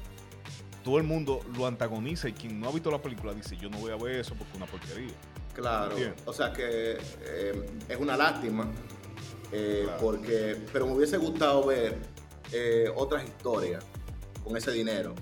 todo 0.83 0.99
el 0.99 1.05
mundo 1.05 1.41
lo 1.57 1.67
antagoniza 1.67 2.29
y 2.29 2.35
quien 2.35 2.61
no 2.61 2.69
ha 2.69 2.73
visto 2.73 2.91
la 2.91 3.01
película 3.01 3.33
dice, 3.33 3.57
yo 3.57 3.71
no 3.71 3.79
voy 3.79 3.93
a 3.93 3.97
ver 3.97 4.21
eso 4.21 4.35
porque 4.35 4.51
es 4.51 4.57
una 4.59 4.67
porquería. 4.67 5.15
Claro, 5.55 5.95
o 6.25 6.33
sea 6.33 6.53
que 6.53 6.99
eh, 7.23 7.67
es 7.89 7.97
una 7.97 8.17
lástima 8.17 8.69
eh, 9.53 9.87
porque, 10.01 10.57
pero 10.73 10.87
me 10.87 10.95
hubiese 10.95 11.17
gustado 11.17 11.65
ver 11.67 11.97
eh, 12.53 12.91
otras 12.95 13.25
historias 13.25 13.85
con 14.43 14.57
ese 14.57 14.73
dinero. 14.73 15.15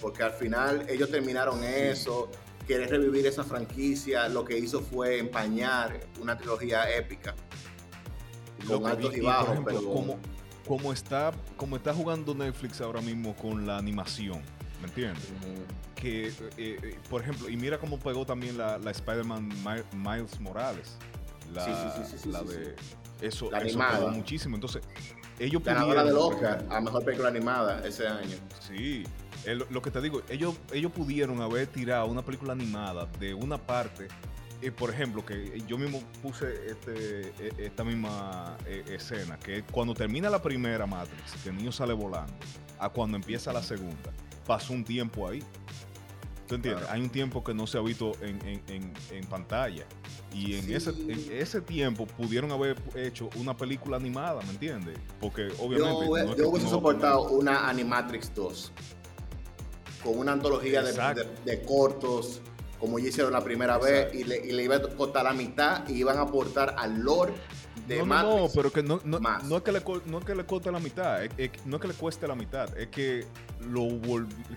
Porque 0.00 0.22
al 0.22 0.32
final 0.32 0.86
ellos 0.88 1.10
terminaron 1.10 1.62
eso, 1.62 2.30
quieren 2.66 2.88
revivir 2.88 3.26
esa 3.26 3.44
franquicia. 3.44 4.28
Lo 4.28 4.44
que 4.44 4.58
hizo 4.58 4.80
fue 4.80 5.18
empañar 5.18 6.00
una 6.20 6.36
trilogía 6.36 6.90
épica. 6.96 7.34
Con 8.66 8.86
altos 8.86 9.16
y, 9.16 9.20
bajos, 9.20 9.58
pero. 9.64 9.84
Como, 9.84 10.18
como, 10.66 10.92
está, 10.92 11.32
como 11.56 11.76
está 11.76 11.94
jugando 11.94 12.34
Netflix 12.34 12.80
ahora 12.80 13.00
mismo 13.00 13.36
con 13.36 13.66
la 13.66 13.76
animación, 13.76 14.42
¿me 14.80 14.88
entiendes? 14.88 15.28
Que, 15.94 16.32
eh, 16.56 16.98
por 17.08 17.22
ejemplo, 17.22 17.48
y 17.48 17.56
mira 17.56 17.78
cómo 17.78 17.98
pegó 17.98 18.24
también 18.24 18.56
la, 18.56 18.78
la 18.78 18.90
Spider-Man 18.90 19.48
Miles 19.92 20.40
Morales. 20.40 20.96
La, 21.52 21.64
sí, 21.64 21.72
sí, 22.06 22.18
sí, 22.18 22.28
la 22.30 22.42
de 22.42 22.76
eso, 23.20 23.50
la 23.50 23.60
muchísimo. 24.10 24.56
Entonces, 24.56 24.82
ellos 25.38 25.62
Ganadora 25.64 26.04
del 26.04 26.16
Oscar 26.16 26.64
a 26.70 26.80
mejor 26.80 27.04
película 27.04 27.28
animada 27.28 27.86
ese 27.86 28.06
año. 28.06 28.36
Sí, 28.60 29.04
lo 29.70 29.82
que 29.82 29.90
te 29.90 30.00
digo, 30.00 30.22
ellos, 30.28 30.54
ellos 30.72 30.92
pudieron 30.92 31.40
haber 31.40 31.66
tirado 31.66 32.06
una 32.06 32.22
película 32.22 32.52
animada 32.52 33.06
de 33.18 33.34
una 33.34 33.58
parte 33.58 34.08
eh, 34.62 34.70
por 34.70 34.90
ejemplo, 34.90 35.24
que 35.24 35.62
yo 35.66 35.78
mismo 35.78 36.02
puse 36.22 36.70
este, 36.70 37.32
e, 37.38 37.66
esta 37.66 37.82
misma 37.82 38.58
eh, 38.66 38.84
escena, 38.88 39.38
que 39.38 39.62
cuando 39.62 39.94
termina 39.94 40.28
la 40.28 40.42
primera 40.42 40.86
Matrix, 40.86 41.32
que 41.42 41.48
el 41.48 41.56
niño 41.56 41.72
sale 41.72 41.94
volando, 41.94 42.34
a 42.78 42.90
cuando 42.90 43.16
empieza 43.16 43.54
la 43.54 43.62
segunda, 43.62 44.12
pasó 44.46 44.72
un 44.72 44.84
tiempo 44.84 45.28
ahí. 45.28 45.42
¿Tú 46.46 46.56
entiendes? 46.56 46.88
Hay 46.88 47.00
un 47.00 47.10
tiempo 47.10 47.44
que 47.44 47.54
no 47.54 47.66
se 47.66 47.78
ha 47.78 47.80
visto 47.80 48.12
en, 48.22 49.26
pantalla. 49.28 49.84
Y 50.34 50.56
en, 50.56 50.72
ese, 50.72 50.92
ese 51.32 51.60
tiempo 51.60 52.06
pudieron 52.06 52.50
haber 52.50 52.76
hecho 52.96 53.30
una 53.36 53.56
película 53.56 53.96
animada, 53.96 54.42
¿me 54.42 54.50
entiendes? 54.50 54.98
Porque 55.20 55.48
obviamente... 55.60 56.06
Yo, 56.36 56.48
hubiese 56.48 56.68
soportado 56.68 57.28
una 57.30 57.68
Animatrix 57.68 58.34
2 58.34 58.72
con 60.02 60.18
una 60.18 60.32
antología 60.32 60.82
de, 60.82 61.62
cortos, 61.62 62.40
como 62.80 62.98
ya 62.98 63.08
hicieron 63.08 63.32
la 63.32 63.44
primera 63.44 63.78
vez, 63.78 64.12
y 64.14 64.24
le, 64.24 64.44
y 64.44 64.52
le, 64.52 64.64
iba 64.64 64.76
a 64.76 64.82
cortar 64.82 65.24
la 65.24 65.32
mitad 65.32 65.86
y 65.88 65.92
iban 65.94 66.18
a 66.18 66.22
aportar 66.22 66.74
al 66.78 67.00
lore 67.00 67.34
de 67.86 67.98
no, 67.98 68.06
Matrix. 68.06 68.36
No, 68.36 68.48
pero 68.54 68.72
que 68.72 68.82
no, 68.82 69.00
no, 69.04 69.18
no, 69.18 69.56
es 69.56 69.62
que 69.62 69.72
le, 69.72 69.82
no 70.06 70.18
es 70.18 70.24
que 70.24 70.34
le 70.34 70.44
corte 70.44 70.70
la 70.70 70.80
mitad, 70.80 71.20
no 71.64 71.76
es 71.76 71.82
que 71.82 71.88
le 71.88 71.94
cueste 71.94 72.26
la 72.26 72.34
mitad, 72.34 72.76
es 72.78 72.88
que 72.88 73.26
lo, 73.60 73.88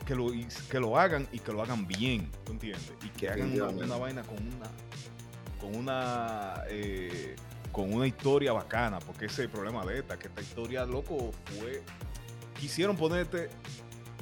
que 0.06 0.16
lo, 0.16 0.32
que 0.70 0.80
lo 0.80 0.98
hagan 0.98 1.28
y 1.32 1.40
que 1.40 1.52
lo 1.52 1.62
hagan 1.62 1.88
bien, 1.88 2.30
¿tú 2.46 2.54
entiendes? 2.54 2.92
Y 3.04 3.10
que 3.10 3.30
hagan 3.30 3.52
una, 3.60 3.98
vaina 3.98 4.24
con 4.24 4.38
una 4.38 4.70
con 5.60 5.76
una 5.76 6.64
eh, 6.68 7.36
con 7.72 7.94
una 7.94 8.06
historia 8.06 8.54
bacana, 8.54 9.00
porque 9.00 9.26
ese 9.26 9.34
es 9.34 9.40
el 9.46 9.50
problema 9.50 9.86
de 9.86 10.00
esta, 10.00 10.18
que 10.18 10.28
esta 10.28 10.42
historia, 10.42 10.86
loco, 10.86 11.32
fue 11.46 11.82
quisieron 12.60 12.96
ponerte 12.96 13.50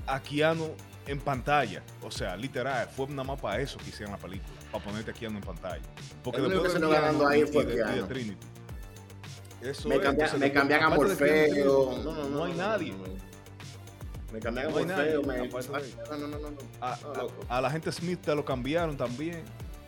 a 0.07 0.19
Keanu 0.21 0.73
en 1.05 1.19
pantalla. 1.19 1.83
O 2.01 2.11
sea, 2.11 2.35
literal, 2.37 2.87
fue 2.89 3.07
nada 3.07 3.23
más 3.23 3.39
para 3.39 3.59
eso 3.61 3.77
que 3.77 3.89
hicieron 3.89 4.13
la 4.13 4.17
película, 4.17 4.53
para 4.71 4.83
ponerte 4.83 5.11
aquí 5.11 5.25
en 5.25 5.41
pantalla. 5.41 5.83
Porque 6.23 6.41
después 6.41 6.73
de, 6.73 6.79
ganando 6.79 7.27
ahí 7.27 7.45
fue 7.45 7.65
de, 7.65 7.83
de 7.83 8.03
Trinity. 8.03 8.47
Eso 9.61 9.89
me, 9.89 9.99
cambia, 9.99 10.33
me 10.33 10.51
cambian 10.51 10.83
a 10.83 10.89
Morfeo. 10.89 11.99
No, 12.03 12.13
no, 12.13 12.29
no, 12.29 12.43
hay 12.45 12.53
nadie. 12.53 12.93
Me 14.33 14.39
cambian 14.39 14.67
a 14.67 14.69
Morfeo. 14.69 15.21
Me... 15.23 15.47
No, 15.47 16.17
no, 16.17 16.27
no, 16.27 16.37
no. 16.39 16.57
A, 16.79 16.93
a, 16.93 17.57
a, 17.57 17.61
la 17.61 17.69
gente 17.69 17.91
Smith 17.91 18.21
te 18.21 18.33
lo 18.35 18.43
cambiaron 18.43 18.97
también. 18.97 19.43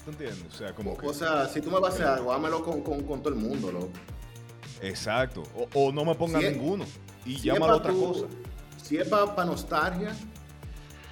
¿Tú 0.05 0.12
entiendes? 0.12 0.53
O 0.53 0.57
sea, 0.57 0.75
como 0.75 0.93
o, 0.93 0.97
que, 0.97 1.13
sea, 1.13 1.47
si 1.47 1.62
tú 1.62 1.71
me 1.71 1.79
vas 1.79 1.93
a 1.93 1.95
hacer 1.95 2.07
algo, 2.07 2.33
hámelo 2.33 2.63
con, 2.63 2.81
con, 2.81 3.03
con 3.03 3.21
todo 3.21 3.33
el 3.33 3.39
mundo, 3.39 3.71
loco. 3.71 3.89
Exacto. 4.81 5.43
O, 5.55 5.67
o 5.73 5.91
no 5.91 6.03
me 6.05 6.13
pongas 6.13 6.43
ninguno. 6.43 6.86
Y 7.25 7.38
si 7.38 7.47
llámalo 7.47 7.77
otra 7.77 7.93
cosa. 7.93 8.25
Si 8.81 8.97
es 8.97 9.07
para 9.07 9.45
nostalgia, 9.45 10.13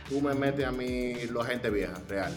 tú 0.10 0.20
me 0.22 0.34
metes 0.34 0.66
a 0.66 0.72
mí 0.72 1.14
la 1.34 1.46
gente 1.46 1.70
vieja, 1.70 1.94
real. 2.08 2.34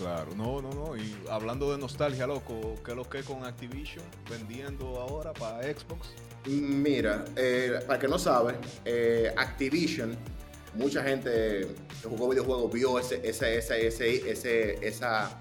Claro, 0.00 0.34
no, 0.34 0.62
no, 0.62 0.70
no. 0.70 0.96
Y 0.96 1.14
hablando 1.28 1.70
de 1.72 1.76
nostalgia, 1.76 2.26
loco, 2.26 2.74
¿qué 2.82 2.92
es 2.92 2.96
lo 2.96 3.04
que 3.04 3.18
es 3.18 3.26
con 3.26 3.44
Activision 3.44 4.02
vendiendo 4.30 4.98
ahora 4.98 5.34
para 5.34 5.62
Xbox? 5.62 6.08
Mira, 6.46 7.26
eh, 7.36 7.80
para 7.86 7.98
que 7.98 8.08
no 8.08 8.18
sabe, 8.18 8.54
eh, 8.86 9.30
Activision, 9.36 10.16
mucha 10.72 11.02
gente 11.02 11.68
que 12.00 12.08
jugó 12.08 12.30
videojuegos 12.30 12.72
vio 12.72 12.98
ese, 12.98 13.20
ese, 13.28 13.58
ese, 13.58 13.88
ese, 13.88 14.30
ese, 14.30 14.88
esa, 14.88 15.38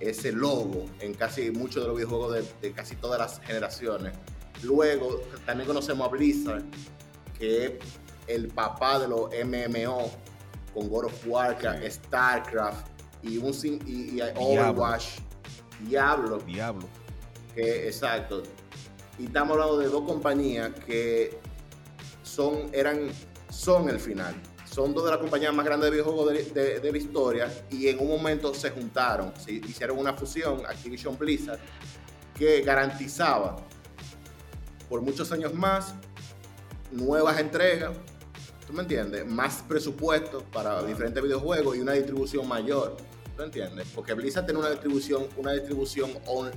ese 0.00 0.32
logo 0.32 0.86
en 1.00 1.12
casi 1.12 1.50
muchos 1.50 1.82
de 1.82 1.88
los 1.88 1.96
videojuegos 1.96 2.32
de, 2.32 2.44
de 2.62 2.72
casi 2.72 2.96
todas 2.96 3.18
las 3.18 3.46
generaciones. 3.46 4.14
Luego, 4.62 5.20
también 5.44 5.66
conocemos 5.66 6.08
a 6.08 6.10
Blizzard, 6.10 6.64
que 7.38 7.66
es 7.66 7.72
el 8.26 8.48
papá 8.48 9.00
de 9.00 9.08
los 9.08 9.28
MMO 9.44 10.10
con 10.72 10.88
God 10.88 11.04
of 11.04 11.26
War, 11.26 11.58
StarCraft 11.90 12.91
y, 13.22 13.38
un, 13.38 13.52
y, 13.86 14.20
Overwatch, 14.36 15.18
Diablo. 15.86 16.38
Diablo. 16.38 16.88
Que, 17.54 17.86
exacto. 17.86 18.42
Y 19.18 19.26
estamos 19.26 19.52
hablando 19.52 19.78
de 19.78 19.88
dos 19.88 20.02
compañías 20.02 20.70
que 20.86 21.38
son, 22.22 22.70
eran, 22.72 23.10
son 23.50 23.88
el 23.88 24.00
final. 24.00 24.34
Son 24.64 24.94
dos 24.94 25.04
de 25.04 25.10
las 25.10 25.20
compañías 25.20 25.52
más 25.54 25.66
grandes 25.66 25.90
de 25.90 25.96
videojuegos 25.96 26.32
de, 26.54 26.80
de, 26.80 26.92
la 26.92 26.98
historia 26.98 27.64
y 27.70 27.88
en 27.88 28.00
un 28.00 28.08
momento 28.08 28.54
se 28.54 28.70
juntaron, 28.70 29.34
se 29.38 29.52
hicieron 29.52 29.98
una 29.98 30.14
fusión, 30.14 30.62
Activision 30.66 31.18
Blizzard, 31.18 31.60
que 32.34 32.62
garantizaba 32.62 33.56
por 34.88 35.02
muchos 35.02 35.30
años 35.30 35.52
más 35.52 35.94
nuevas 36.90 37.38
entregas, 37.38 37.92
¿tú 38.66 38.72
me 38.72 38.82
entiendes? 38.82 39.26
Más 39.26 39.62
presupuesto 39.68 40.42
para 40.52 40.82
diferentes 40.82 41.22
videojuegos 41.22 41.76
y 41.76 41.80
una 41.80 41.92
distribución 41.92 42.48
mayor. 42.48 42.96
¿Tú 43.36 43.42
entiendes? 43.42 43.88
Porque 43.94 44.14
Blizzard 44.14 44.44
tiene 44.44 44.60
una 44.60 44.70
distribución, 44.70 45.26
una 45.36 45.52
distribución, 45.52 46.10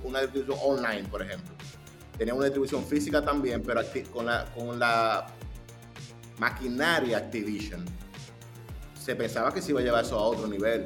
una 0.04 0.22
distribución 0.22 0.58
online, 0.62 1.08
por 1.08 1.22
ejemplo. 1.22 1.54
Tenía 2.18 2.34
una 2.34 2.46
distribución 2.46 2.86
física 2.86 3.22
también, 3.22 3.62
pero 3.62 3.82
con 4.12 4.26
la, 4.26 4.46
con 4.54 4.78
la 4.80 5.28
maquinaria 6.38 7.18
Activision 7.18 7.86
se 9.00 9.16
pensaba 9.16 9.54
que 9.54 9.62
se 9.62 9.72
iba 9.72 9.80
a 9.80 9.84
llevar 9.84 10.04
eso 10.04 10.18
a 10.18 10.24
otro 10.24 10.48
nivel. 10.48 10.86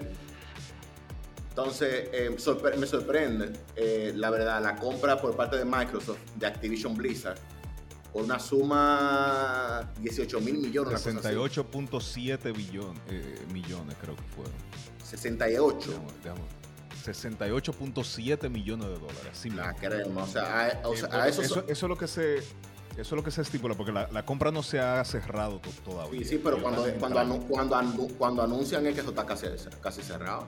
Entonces, 1.49 2.10
eh, 2.13 2.30
me 2.78 2.88
sorprende, 2.88 3.52
eh, 3.75 4.13
la 4.15 4.30
verdad, 4.30 4.62
la 4.62 4.75
compra 4.75 5.19
por 5.19 5.36
parte 5.36 5.58
de 5.58 5.65
Microsoft 5.65 6.19
de 6.36 6.47
Activision 6.47 6.95
Blizzard 6.95 7.38
por 8.11 8.23
una 8.23 8.39
suma 8.39 9.91
18 9.99 10.41
mil 10.41 10.57
millones. 10.57 11.05
68.7 11.05 12.55
billones, 12.55 13.01
eh, 13.09 13.45
millones 13.53 13.95
creo 14.01 14.15
que 14.15 14.23
fueron. 14.35 14.53
68. 15.03 15.91
68.7 17.05 18.49
millones 18.49 18.87
de 18.87 18.93
dólares. 18.93 19.29
Sí, 19.33 19.49
la 19.49 19.73
queremos. 19.75 20.29
O 20.29 20.31
sea, 20.31 20.59
a, 20.59 21.27
eso, 21.27 21.45
eso, 21.45 21.63
es 21.67 21.81
lo 21.83 21.97
que 21.97 22.07
se 22.07 22.39
eso 22.99 23.15
es 23.15 23.17
lo 23.17 23.23
que 23.23 23.31
se 23.31 23.41
estipula, 23.41 23.75
porque 23.75 23.93
la, 23.93 24.25
compra 24.25 24.51
no 24.51 24.61
se 24.61 24.79
ha 24.79 25.03
cerrado 25.05 25.61
todavía. 25.85 26.19
Sí, 26.19 26.25
sí, 26.25 26.41
pero 26.43 26.61
cuando, 26.61 26.83
cuando, 26.99 27.39
cuando, 27.47 28.07
cuando, 28.17 28.43
anuncian 28.43 28.85
es 28.87 28.93
que 28.93 29.01
eso 29.01 29.11
está 29.11 29.25
casi, 29.25 29.47
casi 29.81 30.01
cerrado. 30.01 30.47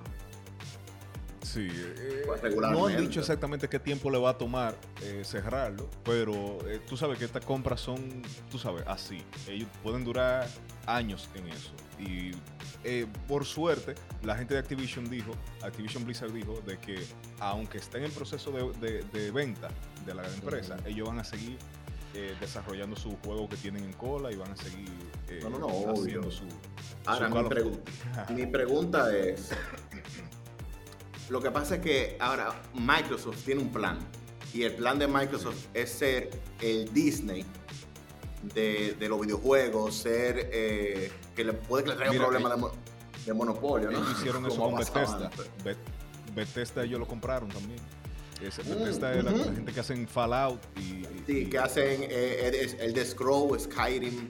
Sí, 1.52 1.68
eh, 1.70 2.24
pues, 2.26 2.56
no 2.56 2.88
han 2.88 2.96
dicho 2.96 3.20
exactamente 3.20 3.68
qué 3.68 3.78
tiempo 3.78 4.10
le 4.10 4.18
va 4.18 4.30
a 4.30 4.38
tomar 4.38 4.74
eh, 5.02 5.22
cerrarlo, 5.26 5.90
pero 6.06 6.58
eh, 6.66 6.80
tú 6.88 6.96
sabes 6.96 7.20
que 7.20 7.26
estas 7.26 7.44
compras 7.44 7.82
son, 7.82 8.22
tú 8.50 8.58
sabes, 8.58 8.84
así. 8.88 9.22
Ellos 9.50 9.68
pueden 9.84 10.06
durar 10.06 10.48
años 10.86 11.30
en 11.36 11.50
eso. 11.50 11.74
Y 12.00 12.32
por 13.28 13.44
suerte, 13.44 13.96
la 14.24 14.38
gente 14.38 14.54
de 14.54 14.62
Activision 14.62 15.10
dijo, 15.10 15.34
Activision 15.62 16.06
Blizzard 16.06 16.32
dijo, 16.32 16.62
de 16.66 16.80
que 16.80 17.04
aunque 17.40 17.80
estén 17.80 18.06
en 18.06 18.12
proceso 18.12 18.52
de, 18.52 19.32
venta 19.32 19.68
de 20.06 20.14
la 20.16 20.26
empresa, 20.26 20.78
ellos 20.86 21.10
van 21.10 21.20
a 21.20 21.24
seguir 21.26 21.58
desarrollando 22.40 22.96
su 22.96 23.18
juego 23.26 23.50
que 23.50 23.58
tienen 23.58 23.84
en 23.84 23.94
cola 23.94 24.32
y 24.32 24.36
van 24.36 24.54
a 24.54 24.56
seguir 24.56 24.90
haciendo 25.28 26.32
su... 26.32 26.46
Ahora, 27.06 27.30
mi 28.30 28.46
pregunta 28.46 29.16
es... 29.18 29.52
Lo 31.30 31.42
que 31.42 31.52
pasa 31.52 31.76
es 31.76 31.82
que 31.82 32.18
ahora 32.20 32.62
Microsoft 32.74 33.44
tiene 33.46 33.62
un 33.62 33.72
plan. 33.72 34.00
Y 34.54 34.64
el 34.64 34.74
plan 34.74 35.00
de 35.00 35.08
Microsoft 35.08 35.68
es 35.74 35.90
ser 35.90 36.30
el 36.60 36.94
Disney 36.94 37.46
de, 38.54 38.96
los 39.08 39.22
videojuegos, 39.22 39.96
ser 39.96 40.50
eh, 40.52 41.12
que 41.36 41.44
le 41.44 41.54
puede 41.54 41.84
que 41.84 41.90
le 41.92 41.96
traiga 41.96 42.12
un 42.12 42.18
problema 42.20 42.56
eh, 42.56 43.26
de, 43.26 43.34
monopolio, 43.34 43.92
¿no? 43.92 44.00
Ellos 44.00 44.18
hicieron 44.18 44.46
eso 44.48 44.58
con 44.58 44.76
Bethesda. 44.76 45.32
Bethesda 46.36 46.84
ellos 46.84 47.00
lo 47.00 47.08
compraron 47.08 47.50
también. 47.50 47.80
Mm, 48.42 48.44
Bethesda 48.44 49.14
es 49.14 49.24
la, 49.24 49.32
gente 49.32 49.72
que 49.72 49.80
hacen 49.80 50.08
Fallout 50.08 50.60
y. 50.78 51.06
sí, 51.28 51.50
que 51.50 51.58
hacen 51.58 52.04
eh, 52.10 52.76
el, 52.80 52.94
de 52.94 53.06
Scroll, 53.06 53.60
Skyrim 53.60 54.28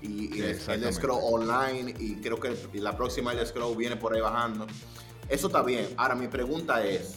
y, 0.00 0.40
el, 0.40 0.80
de 0.80 0.92
Scroll 0.92 1.20
Online. 1.22 1.94
Y 1.98 2.16
creo 2.16 2.40
que 2.40 2.56
la 2.74 2.96
próxima 2.96 3.32
el 3.32 3.46
Scroll 3.46 3.76
viene 3.76 3.96
por 3.96 4.14
ahí 4.14 4.20
bajando. 4.20 4.66
Eso 5.30 5.46
está 5.46 5.62
bien. 5.62 5.88
Ahora 5.96 6.16
mi 6.16 6.26
pregunta 6.26 6.84
es, 6.84 7.14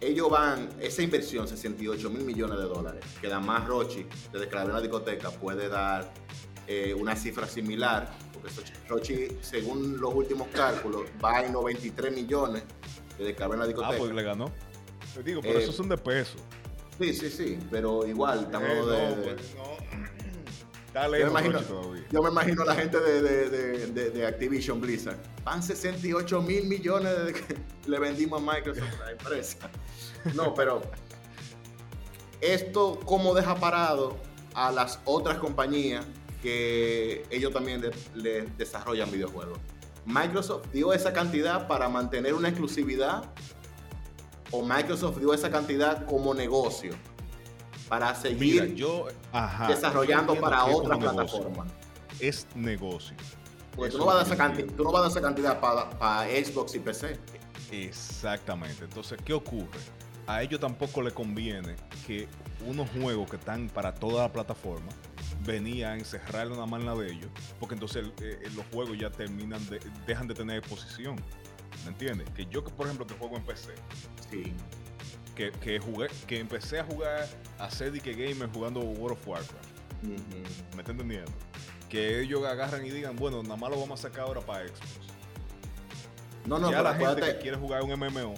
ellos 0.00 0.30
van, 0.30 0.70
esa 0.80 1.02
inversión, 1.02 1.46
68 1.46 2.08
mil 2.08 2.24
millones 2.24 2.58
de 2.58 2.64
dólares, 2.64 3.04
que 3.20 3.28
da 3.28 3.38
más 3.38 3.66
Rochi, 3.66 4.06
desde 4.32 4.48
que 4.48 4.56
la 4.56 4.64
una 4.64 4.80
discoteca 4.80 5.30
puede 5.30 5.68
dar 5.68 6.10
eh, 6.66 6.94
una 6.94 7.14
cifra 7.14 7.46
similar, 7.46 8.10
porque 8.32 8.50
Rochi, 8.88 9.28
según 9.42 10.00
los 10.00 10.14
últimos 10.14 10.48
cálculos, 10.48 11.02
va 11.22 11.44
en 11.44 11.52
93 11.52 12.14
millones 12.14 12.62
desde 13.18 13.36
que 13.36 13.46
la 13.46 13.66
discoteca. 13.66 13.94
Ah, 13.94 13.98
pues 13.98 14.14
le 14.14 14.22
ganó. 14.22 14.50
Te 15.12 15.22
digo, 15.22 15.42
pero 15.42 15.58
eh, 15.58 15.62
eso 15.62 15.72
son 15.72 15.90
de 15.90 15.98
peso. 15.98 16.38
Sí, 16.98 17.12
sí, 17.12 17.28
sí, 17.30 17.58
pero 17.70 18.06
igual, 18.06 18.44
estamos 18.44 18.68
eh, 18.70 18.90
de... 18.90 19.22
Pues, 19.22 19.54
yo, 20.94 22.22
me 22.22 22.30
imagino, 22.30 22.64
la 22.64 22.74
gente 22.74 22.98
de, 22.98 24.26
Activision 24.26 24.80
Blizzard. 24.80 25.18
Van 25.44 25.62
68 25.62 26.42
mil 26.42 26.66
millones 26.66 27.26
de 27.26 27.32
que 27.32 27.56
le 27.86 27.98
vendimos 27.98 28.42
a 28.42 28.54
Microsoft 28.54 29.00
a 29.00 29.04
la 29.04 29.10
empresa. 29.12 29.70
No, 30.34 30.52
pero 30.54 30.82
esto 32.40 32.98
cómo 33.04 33.34
deja 33.34 33.54
parado 33.54 34.16
a 34.54 34.72
las 34.72 35.00
otras 35.04 35.38
compañías 35.38 36.04
que 36.42 37.24
ellos 37.30 37.52
también 37.52 37.82
le, 38.14 38.42
desarrollan 38.58 39.10
videojuegos. 39.10 39.58
Microsoft 40.06 40.68
dio 40.72 40.92
esa 40.92 41.12
cantidad 41.12 41.68
para 41.68 41.88
mantener 41.88 42.34
una 42.34 42.48
exclusividad 42.48 43.30
o 44.50 44.62
Microsoft 44.62 45.18
dio 45.18 45.32
esa 45.32 45.50
cantidad 45.50 46.04
como 46.06 46.34
negocio 46.34 46.94
para 47.90 48.14
seguir 48.14 48.72
yo, 48.76 49.08
desarrollando 49.66 50.36
para 50.36 50.64
otras 50.64 50.96
plataformas. 50.96 51.66
Es 52.20 52.46
negocio. 52.54 53.16
Porque 53.74 53.90
tú 53.90 53.98
no, 53.98 54.06
vas 54.06 54.14
a 54.14 54.18
dar 54.18 55.10
esa 55.10 55.20
cantidad 55.20 55.58
para 55.58 56.24
Xbox 56.28 56.76
y 56.76 56.78
PC. 56.78 57.18
Exactamente. 57.72 58.84
Entonces, 58.84 59.18
¿qué 59.24 59.32
ocurre? 59.32 59.80
A 60.28 60.40
ellos 60.40 60.60
tampoco 60.60 61.02
le 61.02 61.10
conviene 61.10 61.74
que 62.06 62.28
unos 62.64 62.88
juegos 62.90 63.28
que 63.28 63.36
están 63.36 63.68
para 63.68 63.92
toda 63.92 64.22
la 64.22 64.32
plataforma 64.32 64.92
venía 65.44 65.90
a 65.90 65.96
encerrarle 65.96 66.54
una 66.54 66.66
mano 66.66 66.96
de 66.96 67.10
ellos, 67.10 67.30
porque 67.58 67.74
entonces 67.74 68.06
eh, 68.20 68.38
los 68.54 68.64
juegos 68.66 68.96
ya 68.98 69.10
terminan 69.10 69.68
de, 69.68 69.80
dejan 70.06 70.28
de 70.28 70.34
tener 70.34 70.58
exposición. 70.58 71.16
¿Me 71.84 71.90
entiendes? 71.90 72.30
Que 72.30 72.46
yo, 72.46 72.62
por 72.62 72.86
ejemplo, 72.86 73.04
que 73.04 73.14
juego 73.14 73.36
en 73.36 73.42
PC, 73.42 73.74
sí. 74.30 74.54
Que, 75.34 75.50
que 75.52 75.78
jugué, 75.78 76.08
que 76.26 76.38
empecé 76.40 76.80
a 76.80 76.84
jugar 76.84 77.28
a 77.58 77.68
que 77.68 78.12
Gamer 78.12 78.48
jugando 78.52 78.80
World 78.80 79.18
of 79.18 79.28
Warcraft. 79.28 79.70
¿Me 80.02 80.80
está 80.80 80.92
entendiendo? 80.92 81.30
Que 81.88 82.20
ellos 82.20 82.44
agarran 82.44 82.84
y 82.86 82.90
digan, 82.90 83.16
bueno, 83.16 83.42
nada 83.42 83.56
más 83.56 83.70
lo 83.70 83.80
vamos 83.80 84.00
a 84.00 84.08
sacar 84.08 84.22
ahora 84.22 84.40
para 84.40 84.66
Xbox. 84.66 85.10
No, 86.46 86.58
no, 86.58 86.70
ya 86.70 86.82
la 86.82 86.94
gente 86.94 87.20
que 87.20 87.38
quiere 87.38 87.56
jugar 87.56 87.82
un 87.82 87.90
MMO, 87.90 88.34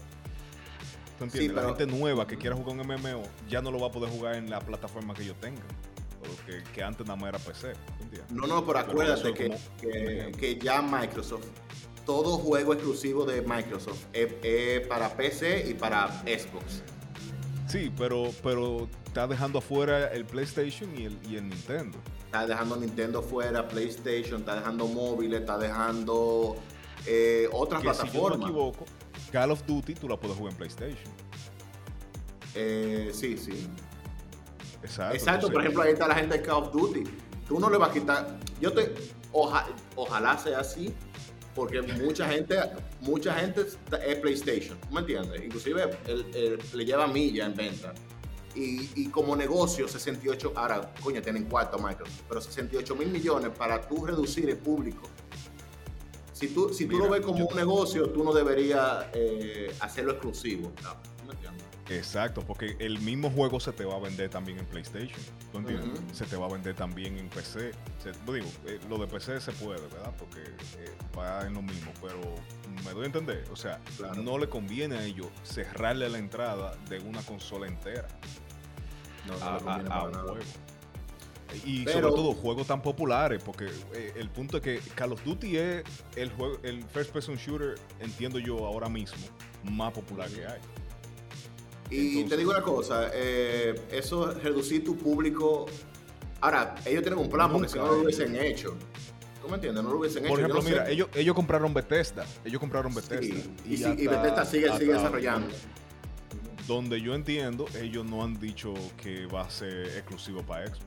¿tú 1.19 1.25
entiendes? 1.25 1.55
la 1.55 1.65
gente 1.69 1.87
nueva 1.87 2.27
que 2.27 2.37
quiera 2.37 2.57
jugar 2.57 2.77
un 2.77 2.87
MMO 2.87 3.23
ya 3.49 3.63
no 3.63 3.71
lo 3.71 3.79
va 3.79 3.89
a 3.89 3.93
poder 3.93 4.11
jugar 4.11 4.35
en 4.35 4.51
la 4.51 4.61
plataforma 4.61 5.15
que 5.15 5.25
yo 5.25 5.35
tenga. 5.35 5.63
Que, 6.47 6.63
que, 6.73 6.83
antes 6.83 7.05
nada 7.07 7.17
más 7.17 7.31
era 7.31 7.39
PC. 7.39 7.73
No, 8.31 8.47
no, 8.47 8.65
pero 8.65 8.79
acuérdate 8.79 9.35
que, 9.35 10.33
que, 10.39 10.57
ya 10.57 10.81
Microsoft, 10.81 11.47
todo 12.05 12.39
juego 12.39 12.73
exclusivo 12.73 13.25
de 13.25 13.43
Microsoft 13.43 14.05
es, 14.13 14.87
para 14.87 15.17
PC 15.17 15.71
y 15.71 15.75
para 15.75 16.09
Xbox. 16.23 16.83
Sí, 17.69 17.93
pero, 17.97 18.31
pero 18.43 18.89
está 19.07 19.27
dejando 19.27 19.59
afuera 19.59 20.09
el 20.13 20.25
PlayStation 20.25 20.91
y 20.99 21.05
el, 21.05 21.19
y 21.29 21.37
el 21.37 21.49
Nintendo. 21.49 21.99
Está 22.27 22.47
dejando 22.47 22.77
Nintendo 22.77 23.23
fuera, 23.23 23.69
PlayStation, 23.69 24.41
está 24.41 24.57
dejando 24.57 24.87
móviles, 24.87 25.41
está 25.41 25.59
dejando 25.59 26.57
eh, 27.07 27.49
otras 27.53 27.83
plataformas. 27.83 28.13
Si 28.13 28.19
yo 28.19 28.31
no 28.31 28.39
me 28.39 28.45
equivoco, 28.45 28.85
Call 29.31 29.51
of 29.51 29.65
Duty 29.67 29.95
tú 29.95 30.09
la 30.09 30.17
puedes 30.17 30.37
jugar 30.37 30.53
en 30.53 30.59
PlayStation. 30.59 31.13
Eh, 32.55 33.11
sí, 33.13 33.37
sí. 33.37 33.69
Exacto. 34.83 35.15
Exacto, 35.15 35.51
por 35.51 35.61
ejemplo, 35.61 35.83
ahí 35.83 35.93
está 35.93 36.09
la 36.09 36.15
gente 36.15 36.39
de 36.39 36.43
Call 36.43 36.65
of 36.65 36.73
Duty. 36.73 37.05
Tú 37.49 37.61
no 37.61 37.71
le 37.71 37.79
vas 37.79 37.91
a 37.91 37.93
quitar. 37.93 38.39
Yo 38.61 38.73
te. 38.73 38.95
ojalá 39.33 40.39
sea 40.39 40.61
así, 40.61 40.95
porque 41.55 41.83
mucha 41.83 42.29
gente, 42.29 42.57
mucha 43.01 43.35
gente 43.35 43.63
es 44.07 44.17
PlayStation, 44.19 44.79
¿me 44.91 45.01
entiendes? 45.01 45.43
Inclusive 45.45 45.91
le 46.75 46.85
lleva 46.85 47.07
milla 47.07 47.47
en 47.47 47.55
venta. 47.55 47.95
Y, 48.55 48.91
y, 48.97 49.09
como 49.09 49.35
negocio, 49.35 49.89
68, 49.89 50.53
ahora, 50.55 50.93
coño, 51.03 51.23
tienen 51.23 51.45
cuarto 51.45 51.79
Microsoft, 51.79 52.21
pero 52.29 52.39
68 52.39 52.97
mil 52.97 53.09
millones 53.09 53.51
para 53.57 53.81
tú 53.81 54.05
reducir 54.05 54.51
el 54.51 54.59
público 54.59 55.09
si 56.43 56.49
tú, 56.49 56.75
si 56.75 56.87
tú 56.87 56.99
lo 56.99 57.09
ves 57.09 57.21
como 57.21 57.47
un 57.47 57.55
negocio, 57.55 58.11
tú 58.11 58.25
no 58.25 58.33
deberías 58.33 59.07
eh, 59.15 59.73
hacerlo 59.79 60.11
exclusivo. 60.11 60.73
Exacto, 61.97 62.43
porque 62.43 62.77
el 62.79 62.99
mismo 63.01 63.31
juego 63.31 63.61
se 63.61 63.73
te 63.73 63.85
va 63.85 63.97
a 63.97 63.99
vender 63.99 64.31
también 64.31 64.59
en 64.59 64.67
PlayStation. 64.67 65.21
¿Tú 65.51 65.59
entiendes? 65.59 66.01
Se 66.13 66.25
te 66.27 66.37
va 66.37 66.47
a 66.47 66.51
vender 66.51 66.75
también 66.75 67.19
en 67.19 67.29
PC. 67.29 67.73
digo, 68.27 68.47
eh, 68.67 68.79
lo 68.89 68.99
de 68.99 69.07
PC 69.07 69.41
se 69.41 69.53
puede, 69.53 69.81
¿verdad? 69.81 70.13
Porque 70.19 70.41
eh, 70.41 70.95
va 71.17 71.47
en 71.47 71.55
lo 71.55 71.63
mismo, 71.63 71.93
pero 72.01 72.21
me 72.85 72.93
doy 72.93 73.05
a 73.05 73.07
entender. 73.07 73.45
O 73.53 73.57
sea, 73.57 73.81
no 74.17 74.39
le 74.39 74.49
conviene 74.49 74.97
a 74.97 75.05
ellos 75.05 75.29
cerrarle 75.43 76.09
la 76.09 76.19
entrada 76.19 76.77
de 76.89 76.99
una 77.01 77.23
consola 77.23 77.67
entera 77.67 78.09
no, 79.27 79.39
no 79.39 79.93
a, 79.93 80.05
un 80.05 80.15
juego. 80.15 80.37
Y 81.65 81.85
sobre 81.85 82.09
todo 82.09 82.33
juegos 82.33 82.67
tan 82.67 82.81
populares, 82.81 83.43
porque 83.45 83.67
eh, 83.95 84.15
el 84.17 84.31
punto 84.31 84.57
es 84.57 84.63
que 84.63 84.81
Call 84.95 85.13
of 85.13 85.23
Duty 85.23 85.59
es 85.59 85.85
el 86.17 86.31
juego, 86.31 86.59
el 86.63 86.83
first 86.85 87.13
person 87.13 87.37
shooter, 87.37 87.75
entiendo 88.01 88.39
yo 88.39 88.65
ahora 88.67 88.89
mismo, 88.89 89.27
más 89.65 89.93
popular 89.93 90.31
que 90.31 90.47
hay. 90.47 90.61
Y 91.93 92.25
te 92.25 92.37
digo 92.37 92.51
una 92.51 92.63
cosa, 92.63 93.11
eh, 93.13 93.75
eso 93.91 94.33
reducir 94.33 94.85
tu 94.85 94.97
público. 94.97 95.67
Ahora, 96.41 96.75
ellos 96.87 97.03
tienen 97.03 97.19
un 97.19 97.29
plan 97.29 97.53
porque 97.53 97.69
si 97.69 97.79
no 97.79 97.87
lo 97.87 98.03
hubiesen 98.03 98.35
hecho. 98.37 98.75
¿Tú 99.41 99.49
me 99.49 99.57
entiendes? 99.57 99.83
No 99.85 99.91
lo 99.91 99.99
hubiesen 99.99 100.25
hecho. 100.25 100.31
Por 100.31 100.41
ejemplo, 100.41 100.63
mira, 100.63 100.89
ellos, 100.89 101.09
ellos 101.15 101.35
compraron 101.35 101.75
Bethesda. 101.75 102.25
Ellos 102.45 102.61
compraron 102.61 102.95
Bethesda. 102.95 103.37
Y, 103.67 103.75
y, 103.75 104.07
Bethesda 104.07 104.45
sigue, 104.45 104.77
sigue 104.79 104.93
desarrollando. 104.95 105.49
Donde 106.67 107.01
yo 107.01 107.15
entiendo, 107.15 107.67
ellos 107.81 108.05
no 108.07 108.23
han 108.23 108.39
dicho 108.39 108.73
que 108.97 109.27
va 109.27 109.43
a 109.43 109.51
ser 109.51 109.87
exclusivo 109.87 110.43
para 110.43 110.67
Xbox. 110.67 110.81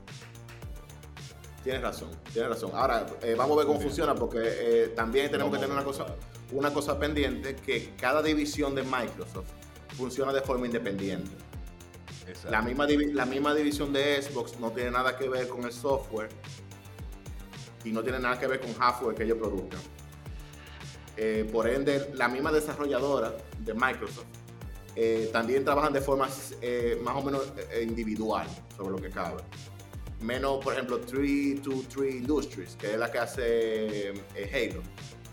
Tienes 1.62 1.82
razón, 1.82 2.10
tienes 2.32 2.50
razón. 2.50 2.70
Ahora, 2.74 3.06
eh, 3.22 3.34
vamos 3.36 3.56
a 3.56 3.58
ver 3.58 3.66
cómo 3.66 3.80
funciona, 3.80 4.14
porque 4.14 4.38
eh, 4.40 4.88
también 4.94 5.30
tenemos 5.30 5.52
que 5.52 5.58
tener 5.58 5.72
una 5.72 5.84
cosa, 5.84 6.06
una 6.52 6.72
cosa 6.72 6.98
pendiente, 6.98 7.56
que 7.56 7.92
cada 7.96 8.22
división 8.22 8.74
de 8.74 8.84
Microsoft 8.84 9.50
funciona 9.96 10.32
de 10.32 10.40
forma 10.40 10.66
independiente. 10.66 11.30
La 12.50 12.60
misma, 12.60 12.86
la 12.88 13.24
misma 13.24 13.54
división 13.54 13.92
de 13.92 14.20
Xbox 14.20 14.58
no 14.58 14.72
tiene 14.72 14.90
nada 14.90 15.16
que 15.16 15.28
ver 15.28 15.48
con 15.48 15.64
el 15.64 15.72
software 15.72 16.28
y 17.84 17.92
no 17.92 18.02
tiene 18.02 18.18
nada 18.18 18.38
que 18.38 18.48
ver 18.48 18.60
con 18.60 18.74
hardware 18.74 19.14
que 19.14 19.22
ellos 19.22 19.38
produzcan. 19.38 19.80
Eh, 21.16 21.48
por 21.50 21.68
ende, 21.68 22.10
la 22.14 22.28
misma 22.28 22.50
desarrolladora 22.52 23.36
de 23.60 23.74
Microsoft 23.74 24.26
también 25.30 25.62
trabajan 25.62 25.92
de 25.92 26.00
forma 26.00 26.26
más 26.26 27.16
o 27.16 27.22
menos 27.22 27.52
individual 27.82 28.46
sobre 28.76 28.90
lo 28.92 28.96
que 28.96 29.10
cabe 29.10 29.42
menos, 30.20 30.62
por 30.62 30.72
ejemplo, 30.74 31.00
323 31.00 32.14
Industries, 32.16 32.76
que 32.76 32.92
es 32.92 32.98
la 32.98 33.10
que 33.10 33.18
hace 33.18 34.08
eh, 34.34 34.70
Halo. 34.72 34.82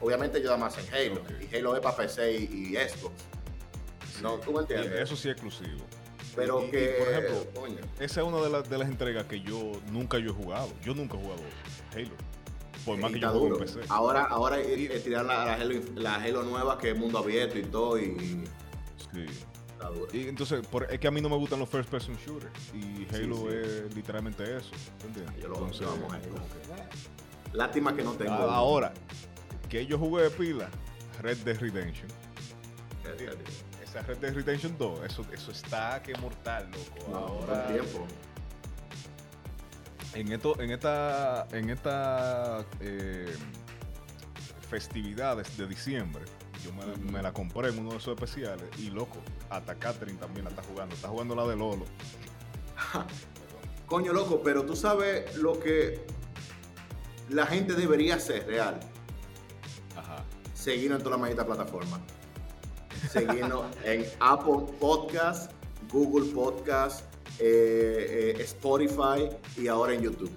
Obviamente 0.01 0.39
ayuda 0.39 0.57
más 0.57 0.77
en 0.77 0.93
Halo, 0.93 1.21
y 1.39 1.55
Halo 1.55 1.75
es 1.75 1.81
para 1.81 1.95
PC 1.97 2.33
y, 2.33 2.75
Xbox. 2.75 3.13
No, 4.21 4.37
¿tú 4.39 4.51
me 4.53 4.59
entiendes? 4.59 4.99
Eso 4.99 5.15
sí 5.15 5.29
es 5.29 5.33
exclusivo. 5.33 5.85
Pero 6.35 6.69
que, 6.71 6.95
por 6.97 7.07
ejemplo, 7.09 7.85
esa 7.99 8.21
es 8.21 8.27
una 8.27 8.37
de, 8.37 8.69
de, 8.69 8.77
las 8.77 8.87
entregas 8.87 9.25
que 9.25 9.41
yo 9.41 9.71
nunca 9.91 10.17
yo 10.17 10.31
he 10.31 10.33
jugado. 10.33 10.69
Yo 10.83 10.95
nunca 10.95 11.17
he 11.17 11.21
jugado 11.21 11.41
Halo. 11.93 12.15
Por 12.85 12.97
más 12.97 13.11
que 13.11 13.19
yo 13.19 13.29
juego 13.29 13.47
en 13.55 13.57
PC. 13.57 13.81
Ahora, 13.89 14.23
ahora 14.23 14.57
tirar 15.03 15.25
la, 15.25 15.45
la, 15.45 15.53
Halo, 15.53 15.79
la 15.95 16.15
Halo 16.15 16.43
nueva 16.43 16.77
que 16.77 16.91
es 16.91 16.97
mundo 16.97 17.19
abierto 17.19 17.59
y 17.59 17.63
todo. 17.63 17.99
Y, 17.99 18.45
sí. 19.13 19.25
Y 20.13 20.27
entonces, 20.27 20.63
es 20.89 20.99
que 20.99 21.07
a 21.07 21.11
mí 21.11 21.21
no 21.21 21.29
me 21.29 21.35
gustan 21.35 21.59
los 21.59 21.69
first 21.69 21.89
person 21.89 22.15
shooters. 22.15 22.51
Y 22.73 23.05
Halo 23.13 23.51
es 23.51 23.93
literalmente 23.95 24.57
eso. 24.57 24.71
¿Entiendes? 25.05 25.35
Yo 25.41 25.49
lo 25.49 25.55
entonces, 25.55 25.87
Lástima 27.53 27.95
que 27.95 28.03
no 28.03 28.13
tengo. 28.13 28.33
Ahora, 28.33 28.93
que 29.69 29.85
yo 29.85 29.97
jugué 29.99 30.23
de 30.23 30.29
pila, 30.31 30.69
Red 31.21 31.37
Dead 31.39 31.59
Redemption. 31.59 32.07
Esa 33.93 34.01
Red 34.01 34.17
Dead 34.17 34.33
Redemption 34.33 34.75
2, 34.75 35.05
eso, 35.05 35.23
eso 35.31 35.51
está 35.51 36.01
que 36.01 36.15
mortal, 36.15 36.67
loco. 36.71 37.15
ahora. 37.15 37.67
tiempo. 37.67 38.07
En, 40.15 40.31
esto, 40.31 40.59
en 40.59 40.71
esta, 40.71 41.47
en 41.51 41.69
esta 41.69 42.65
eh, 42.79 43.35
festividades 44.67 45.55
de 45.57 45.67
diciembre, 45.67 46.23
yo 46.63 46.71
me, 47.11 47.21
la 47.21 47.31
compré 47.31 47.69
en 47.69 47.77
uno 47.77 47.91
de 47.91 47.97
esos 47.97 48.15
especiales 48.15 48.65
y 48.79 48.89
loco, 48.89 49.19
hasta 49.51 49.75
Catherine 49.75 50.17
también 50.17 50.45
la 50.45 50.49
está 50.49 50.63
jugando. 50.63 50.95
Está 50.95 51.09
jugando 51.09 51.35
la 51.35 51.45
de 51.45 51.55
Lolo. 51.55 51.85
Coño, 53.85 54.11
loco, 54.11 54.41
pero 54.41 54.65
tú 54.65 54.75
sabes 54.75 55.35
lo 55.35 55.59
que 55.59 56.03
la 57.29 57.45
gente 57.45 57.73
debería 57.73 58.15
hacer 58.15 58.47
real. 58.47 58.79
Ajá. 59.95 60.23
Seguirnos 60.55 60.97
en 60.97 61.03
todas 61.03 61.19
las 61.19 61.21
malditas 61.21 61.45
plataformas. 61.45 61.99
Seguirnos 63.09 63.65
en 63.83 64.05
Apple 64.19 64.73
Podcast, 64.79 65.51
Google 65.91 66.31
Podcast, 66.33 67.05
eh, 67.39 68.35
eh, 68.37 68.41
Spotify 68.41 69.29
y 69.57 69.67
ahora 69.67 69.93
en 69.93 70.01
YouTube 70.01 70.31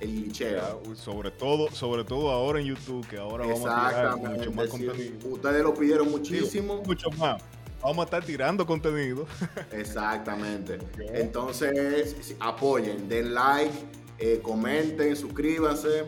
el 0.00 0.14
licheo. 0.14 0.82
Sobre 0.94 1.30
todo, 1.30 1.70
sobre 1.72 2.04
todo 2.04 2.30
ahora 2.30 2.60
en 2.60 2.66
YouTube, 2.66 3.06
que 3.08 3.18
ahora 3.18 3.46
vamos 3.46 3.66
a 3.66 3.88
tirar 3.88 4.16
mucho 4.16 4.52
más 4.52 4.68
contenido. 4.68 5.28
Ustedes 5.28 5.62
lo 5.62 5.74
pidieron 5.74 6.10
muchísimo. 6.10 6.82
mucho 6.86 7.10
más. 7.12 7.42
Vamos 7.82 7.98
a 7.98 8.04
estar 8.04 8.24
tirando 8.24 8.66
contenido. 8.66 9.26
Exactamente. 9.72 10.78
Entonces, 11.12 12.34
apoyen, 12.40 13.08
den 13.08 13.34
like, 13.34 13.72
eh, 14.18 14.40
comenten, 14.42 15.16
suscríbanse. 15.16 16.06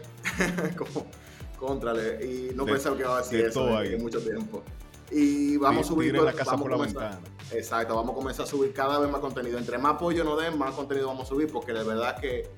Contrale. 1.58 2.24
Y 2.24 2.54
no 2.54 2.64
pensaba 2.64 2.96
que 2.96 3.02
iba 3.02 3.16
a 3.16 3.20
decir 3.22 3.40
eso 3.44 3.82
en, 3.82 4.02
mucho 4.02 4.20
tiempo. 4.20 4.62
Y 5.10 5.56
vamos 5.56 5.86
a 5.86 5.88
subir. 5.88 6.14
la 6.14 6.32
casa 6.32 6.56
por 6.56 6.70
la 6.70 6.76
ventana. 6.76 7.20
Exacto, 7.52 7.96
vamos 7.96 8.12
a 8.12 8.14
comenzar 8.14 8.44
a 8.44 8.48
subir 8.48 8.72
cada 8.72 8.98
vez 8.98 9.10
más 9.10 9.20
contenido. 9.20 9.58
Entre 9.58 9.76
más 9.78 9.94
apoyo 9.94 10.22
nos 10.22 10.40
den, 10.40 10.56
más 10.56 10.74
contenido 10.74 11.08
vamos 11.08 11.24
a 11.24 11.28
subir, 11.28 11.50
porque 11.50 11.72
de 11.72 11.82
verdad 11.82 12.18
que 12.20 12.48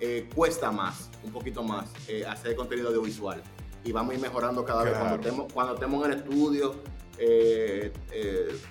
eh, 0.00 0.28
cuesta 0.34 0.72
más, 0.72 1.10
un 1.22 1.30
poquito 1.30 1.62
más, 1.62 1.88
eh, 2.08 2.24
hacer 2.26 2.56
contenido 2.56 2.88
audiovisual. 2.88 3.42
y 3.84 3.92
vamos 3.92 4.12
a 4.12 4.14
ir 4.14 4.20
mejorando 4.20 4.64
cada 4.64 4.84
vez. 4.84 4.94
Cuando 4.96 5.16
estemos, 5.16 5.52
cuando 5.52 5.74
estemos 5.74 6.04
en 6.04 6.12
el 6.12 6.18
estudio, 6.18 6.74
eh, 7.18 7.92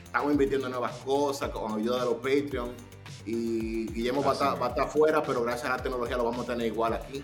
estamos 0.04 0.32
invirtiendo 0.32 0.67
en 0.67 0.72
nuevas 0.72 0.96
cosas 0.98 1.50
con 1.50 1.80
ayuda 1.80 2.00
de 2.00 2.06
los 2.06 2.15
Patreon. 2.15 2.72
Y 3.26 3.88
Guillermo 3.94 4.24
va 4.24 4.32
a, 4.32 4.34
estar, 4.34 4.62
va 4.62 4.65
a, 4.65 4.70
estar, 4.70 4.88
afuera, 4.88 5.22
pero 5.22 5.44
gracias 5.44 5.70
a 5.70 5.78
la 5.78 5.84
tecnología 5.84 6.17
lo 6.17 6.24
vamos 6.24 6.48
a 6.48 6.54
tener 6.54 6.67
igual 6.67 6.94
aquí. 6.94 7.24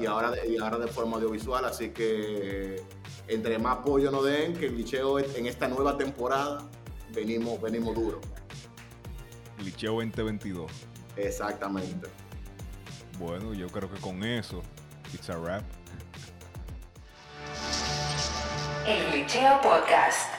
Y, 0.00 0.06
ahora 0.06 0.30
de, 0.30 0.48
y 0.48 0.58
ahora 0.58 0.78
de 0.78 0.88
forma 0.88 1.16
audiovisual, 1.16 1.64
así 1.64 1.90
que 1.90 2.82
entre 3.28 3.58
más 3.58 3.78
apoyo 3.78 4.10
nos 4.10 4.24
den, 4.24 4.54
que 4.54 4.66
el 4.66 4.76
licheo 4.76 5.18
en 5.18 5.46
esta 5.46 5.68
nueva 5.68 5.96
temporada 5.96 6.68
venimos, 7.14 7.60
venimos 7.60 7.94
duro. 7.94 8.20
Licheo 9.58 9.94
2022. 9.94 10.70
Exactamente. 11.16 12.08
Bueno, 13.18 13.52
yo 13.52 13.66
creo 13.68 13.90
que 13.90 14.00
con 14.00 14.22
eso, 14.22 14.62
it's 15.12 15.28
a 15.28 15.36
wrap. 15.36 15.64
El 18.86 19.10
Liceo 19.12 19.60
Podcast. 19.60 20.37